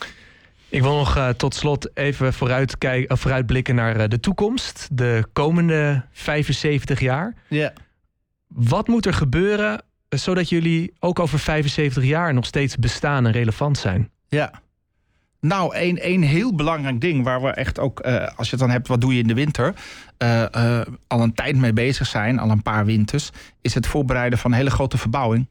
Ik 0.70 0.82
wil 0.82 0.96
nog 0.96 1.18
uh, 1.18 1.30
tot 1.30 1.56
slot 1.56 1.98
even 1.98 2.34
vooruit 2.34 2.78
kijken, 2.78 3.12
uh, 3.12 3.22
vooruitblikken 3.22 3.76
naar 3.76 4.00
uh, 4.00 4.04
de 4.08 4.20
toekomst. 4.20 4.88
De 4.92 5.26
komende 5.34 6.06
75 6.12 7.00
jaar. 7.00 7.34
Ja. 7.48 7.74
Wat 8.48 8.88
moet 8.88 9.06
er 9.06 9.14
gebeuren 9.14 9.82
zodat 10.10 10.50
jullie 10.50 10.94
ook 11.00 11.20
over 11.20 11.40
75 11.40 12.04
jaar 12.04 12.34
nog 12.34 12.46
steeds 12.46 12.76
bestaan 12.76 13.26
en 13.26 13.32
relevant 13.32 13.78
zijn? 13.78 14.10
Ja. 14.28 14.52
Nou, 15.40 15.76
één, 15.76 15.98
één 15.98 16.22
heel 16.22 16.56
belangrijk 16.56 17.02
ding 17.02 17.24
waar 17.24 17.42
we 17.42 17.50
echt 17.50 17.80
ook, 17.80 18.00
als 18.36 18.50
je 18.50 18.56
het 18.56 18.60
dan 18.60 18.70
hebt, 18.70 18.88
wat 18.88 19.02
doe 19.02 19.14
je 19.14 19.22
in 19.22 19.28
de 19.28 19.34
winter, 19.34 19.74
al 21.08 21.22
een 21.22 21.34
tijd 21.34 21.56
mee 21.56 21.74
bezig 21.74 22.08
zijn, 22.08 22.40
al 22.40 22.50
een 22.50 22.62
paar 22.62 22.86
winters, 22.86 23.30
is 23.62 23.74
het 23.74 23.88
voorbereiden 23.88 24.40
van 24.40 24.52
een 24.52 24.58
hele 24.58 24.70
grote 24.70 24.98
verbouwing. 24.98 25.48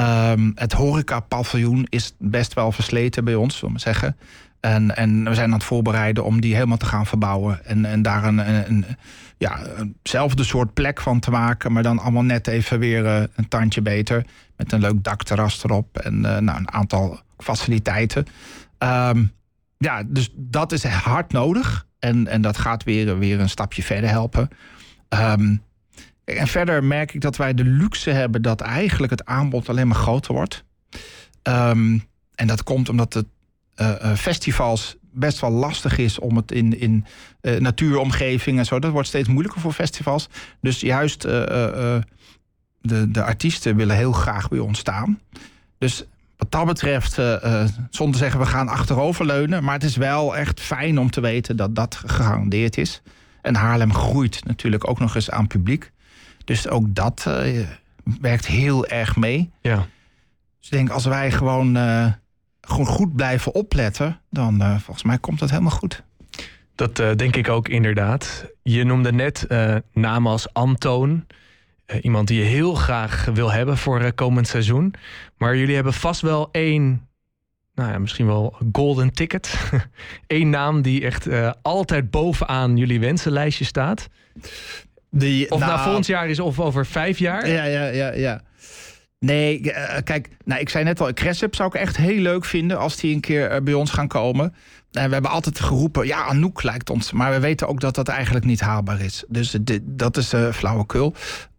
Um, 0.00 0.52
het 0.54 0.72
horeca-paviljoen 0.72 1.86
is 1.88 2.14
best 2.18 2.54
wel 2.54 2.72
versleten 2.72 3.24
bij 3.24 3.34
ons, 3.34 3.56
zullen 3.56 3.74
we 3.74 3.80
zeggen. 3.80 4.16
En, 4.60 4.96
en 4.96 5.24
we 5.24 5.34
zijn 5.34 5.46
aan 5.46 5.58
het 5.58 5.64
voorbereiden 5.64 6.24
om 6.24 6.40
die 6.40 6.54
helemaal 6.54 6.76
te 6.76 6.86
gaan 6.86 7.06
verbouwen. 7.06 7.64
En, 7.64 7.84
en 7.84 8.02
daar 8.02 8.24
een, 8.24 8.38
een, 8.68 8.84
ja, 9.38 9.58
eenzelfde 10.02 10.44
soort 10.44 10.74
plek 10.74 11.00
van 11.00 11.20
te 11.20 11.30
maken, 11.30 11.72
maar 11.72 11.82
dan 11.82 11.98
allemaal 11.98 12.22
net 12.22 12.46
even 12.46 12.78
weer 12.78 13.04
uh, 13.04 13.22
een 13.34 13.48
tandje 13.48 13.82
beter. 13.82 14.24
Met 14.56 14.72
een 14.72 14.80
leuk 14.80 15.04
dakterras 15.04 15.64
erop 15.64 15.98
en 15.98 16.14
uh, 16.14 16.38
nou, 16.38 16.58
een 16.58 16.72
aantal 16.72 17.20
faciliteiten. 17.38 18.26
Um, 18.78 19.32
ja, 19.78 20.02
dus 20.06 20.30
dat 20.34 20.72
is 20.72 20.84
hard 20.84 21.32
nodig. 21.32 21.86
En, 21.98 22.26
en 22.26 22.40
dat 22.40 22.58
gaat 22.58 22.84
weer, 22.84 23.18
weer 23.18 23.40
een 23.40 23.48
stapje 23.48 23.82
verder 23.82 24.10
helpen. 24.10 24.48
Um, 25.08 25.62
en 26.34 26.46
verder 26.46 26.84
merk 26.84 27.14
ik 27.14 27.20
dat 27.20 27.36
wij 27.36 27.54
de 27.54 27.64
luxe 27.64 28.10
hebben 28.10 28.42
dat 28.42 28.60
eigenlijk 28.60 29.12
het 29.12 29.24
aanbod 29.24 29.68
alleen 29.68 29.88
maar 29.88 29.96
groter 29.96 30.34
wordt. 30.34 30.64
Um, 31.42 32.04
en 32.34 32.46
dat 32.46 32.62
komt 32.62 32.88
omdat 32.88 33.12
de 33.12 33.26
uh, 33.76 34.14
festivals 34.14 34.96
best 35.00 35.40
wel 35.40 35.50
lastig 35.50 35.98
is 35.98 36.18
om 36.18 36.36
het 36.36 36.52
in, 36.52 36.80
in 36.80 37.04
uh, 37.42 37.60
natuuromgeving 37.60 38.58
en 38.58 38.64
zo. 38.64 38.78
Dat 38.78 38.92
wordt 38.92 39.08
steeds 39.08 39.28
moeilijker 39.28 39.60
voor 39.60 39.72
festivals. 39.72 40.28
Dus 40.60 40.80
juist 40.80 41.22
de, 41.22 42.02
de 43.08 43.22
artiesten 43.22 43.76
willen 43.76 43.96
heel 43.96 44.12
graag 44.12 44.48
bij 44.48 44.58
ons 44.58 44.78
staan. 44.78 45.20
Dus 45.78 46.04
wat 46.36 46.50
dat 46.50 46.66
betreft, 46.66 47.20
zonder 47.90 48.18
zeggen 48.18 48.40
we 48.40 48.46
gaan 48.46 48.68
achteroverleunen. 48.68 49.64
Maar 49.64 49.74
het 49.74 49.84
is 49.84 49.96
wel 49.96 50.36
echt 50.36 50.60
fijn 50.60 50.98
om 50.98 51.10
te 51.10 51.20
weten 51.20 51.56
dat 51.56 51.74
dat 51.74 51.94
gegarandeerd 51.94 52.76
is. 52.76 53.02
En 53.42 53.54
Haarlem 53.54 53.94
groeit 53.94 54.44
natuurlijk 54.44 54.88
ook 54.88 54.98
nog 54.98 55.14
eens 55.14 55.30
aan 55.30 55.46
publiek. 55.46 55.92
Dus 56.46 56.68
ook 56.68 56.94
dat 56.94 57.24
uh, 57.28 57.66
werkt 58.20 58.46
heel 58.46 58.86
erg 58.86 59.16
mee. 59.16 59.50
Ja. 59.60 59.76
Dus 60.58 60.68
ik 60.68 60.70
denk, 60.70 60.90
als 60.90 61.04
wij 61.04 61.30
gewoon, 61.30 61.76
uh, 61.76 62.12
gewoon 62.60 62.86
goed 62.86 63.16
blijven 63.16 63.54
opletten, 63.54 64.20
dan 64.30 64.62
uh, 64.62 64.70
volgens 64.70 65.02
mij 65.02 65.18
komt 65.18 65.38
dat 65.38 65.50
helemaal 65.50 65.70
goed. 65.70 66.04
Dat 66.74 66.96
denk 66.96 67.36
ik 67.36 67.48
ook 67.48 67.68
inderdaad. 67.68 68.46
Je 68.62 68.84
noemde 68.84 69.12
net 69.12 69.46
namen 69.92 70.32
als 70.32 70.52
Antoon. 70.52 71.26
iemand 72.00 72.28
die 72.28 72.38
je 72.38 72.44
heel 72.44 72.74
graag 72.74 73.24
wil 73.24 73.52
hebben 73.52 73.78
voor 73.78 74.12
komend 74.12 74.48
seizoen. 74.48 74.94
Maar 75.36 75.56
jullie 75.56 75.74
hebben 75.74 75.92
vast 75.92 76.20
wel 76.20 76.48
één 76.52 77.08
nou 77.74 77.90
ja, 77.90 77.98
misschien 77.98 78.26
wel 78.26 78.56
golden 78.72 79.12
ticket. 79.12 79.70
Eén 80.26 80.50
naam 80.50 80.82
die 80.82 81.04
echt 81.04 81.28
altijd 81.62 82.10
bovenaan 82.10 82.76
jullie 82.76 83.00
wensenlijstje 83.00 83.64
staat. 83.64 84.08
Die, 85.18 85.50
of 85.50 85.60
nou, 85.60 85.72
na 85.72 85.82
volgend 85.82 86.06
jaar 86.06 86.28
is 86.28 86.40
of 86.40 86.60
over 86.60 86.86
vijf 86.86 87.18
jaar? 87.18 87.48
Ja, 87.48 87.64
ja, 87.64 87.84
ja, 87.86 88.12
ja. 88.12 88.40
Nee, 89.18 89.60
uh, 89.60 89.96
kijk, 90.04 90.28
nou, 90.44 90.60
ik 90.60 90.68
zei 90.68 90.84
net 90.84 91.00
al, 91.00 91.12
Cressip 91.12 91.54
zou 91.54 91.68
ik 91.68 91.74
echt 91.74 91.96
heel 91.96 92.20
leuk 92.20 92.44
vinden 92.44 92.78
als 92.78 92.96
die 92.96 93.14
een 93.14 93.20
keer 93.20 93.52
uh, 93.54 93.60
bij 93.62 93.74
ons 93.74 93.90
gaan 93.90 94.08
komen. 94.08 94.54
En 94.92 95.06
we 95.06 95.12
hebben 95.12 95.30
altijd 95.30 95.60
geroepen, 95.60 96.06
ja, 96.06 96.24
Anouk 96.24 96.62
lijkt 96.62 96.90
ons. 96.90 97.12
Maar 97.12 97.32
we 97.32 97.40
weten 97.40 97.68
ook 97.68 97.80
dat 97.80 97.94
dat 97.94 98.08
eigenlijk 98.08 98.44
niet 98.44 98.60
haalbaar 98.60 99.00
is. 99.00 99.24
Dus 99.28 99.54
uh, 99.54 99.78
dat 99.82 100.16
is 100.16 100.34
flauwekul. 100.52 101.14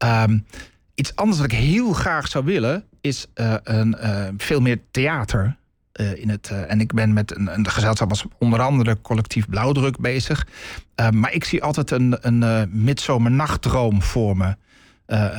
Um, 0.05 0.45
iets 0.95 1.15
anders 1.15 1.37
wat 1.37 1.51
ik 1.51 1.57
heel 1.57 1.93
graag 1.93 2.27
zou 2.27 2.45
willen, 2.45 2.83
is 3.01 3.27
een, 3.33 3.97
veel 4.37 4.59
meer 4.59 4.79
theater. 4.91 5.57
Uh, 5.97 6.21
in 6.21 6.29
het, 6.29 6.49
uh, 6.51 6.71
en 6.71 6.79
ik 6.79 6.93
ben 6.93 7.13
met 7.13 7.35
een, 7.35 7.53
een, 7.53 7.69
gezelschap 7.69 8.09
als 8.09 8.25
onder 8.39 8.61
andere 8.61 9.01
collectief 9.01 9.49
Blauwdruk 9.49 9.99
bezig. 9.99 10.47
Uh, 10.95 11.09
maar 11.09 11.33
ik 11.33 11.43
zie 11.43 11.63
altijd 11.63 11.91
een, 11.91 12.17
een 12.21 12.69
midzomernachtdroom 12.83 14.01
voor 14.01 14.37
me. 14.37 14.55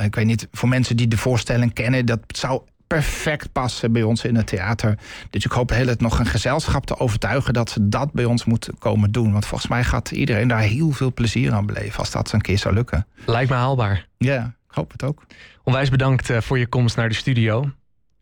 ik 0.03 0.15
weet 0.15 0.25
niet, 0.25 0.47
voor 0.51 0.69
mensen 0.69 0.97
die 0.97 1.07
de 1.07 1.17
voorstelling 1.17 1.73
kennen, 1.73 2.05
dat 2.05 2.19
zou 2.27 2.61
perfect 2.87 3.51
passen 3.51 3.91
bij 3.91 4.03
ons 4.03 4.23
in 4.23 4.35
het 4.35 4.47
theater. 4.47 4.97
Dus 5.29 5.45
ik 5.45 5.51
hoop 5.51 5.69
heel 5.69 5.87
het 5.87 6.01
nog 6.01 6.19
een 6.19 6.25
gezelschap 6.25 6.85
te 6.85 6.97
overtuigen 6.97 7.53
dat 7.53 7.69
ze 7.69 7.89
dat 7.89 8.11
bij 8.11 8.25
ons 8.25 8.45
moeten 8.45 8.77
komen 8.77 9.11
doen. 9.11 9.31
Want 9.31 9.45
volgens 9.45 9.69
mij 9.69 9.83
gaat 9.83 10.11
iedereen 10.11 10.47
daar 10.47 10.59
heel 10.59 10.91
veel 10.91 11.13
plezier 11.13 11.53
aan 11.53 11.65
beleven 11.65 11.99
als 11.99 12.11
dat 12.11 12.31
een 12.31 12.41
keer 12.41 12.57
zou 12.57 12.73
lukken. 12.73 13.07
Lijkt 13.25 13.49
me 13.49 13.55
haalbaar. 13.55 14.07
Ja, 14.17 14.45
ik 14.69 14.75
hoop 14.75 14.91
het 14.91 15.03
ook. 15.03 15.23
Onwijs 15.63 15.89
bedankt 15.89 16.31
voor 16.33 16.59
je 16.59 16.67
komst 16.67 16.95
naar 16.95 17.09
de 17.09 17.15
studio. 17.15 17.71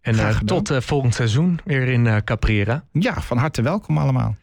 En 0.08 0.16
uh, 0.16 0.40
tot 0.40 0.72
uh, 0.72 0.82
volgend 0.82 1.14
seizoen 1.14 1.60
weer 1.66 1.88
in 1.88 2.06
uh, 2.06 2.16
Caprera. 2.24 2.84
Ja, 2.92 3.22
van 3.22 3.38
harte 3.38 3.62
welkom 3.62 3.98
allemaal. 3.98 4.38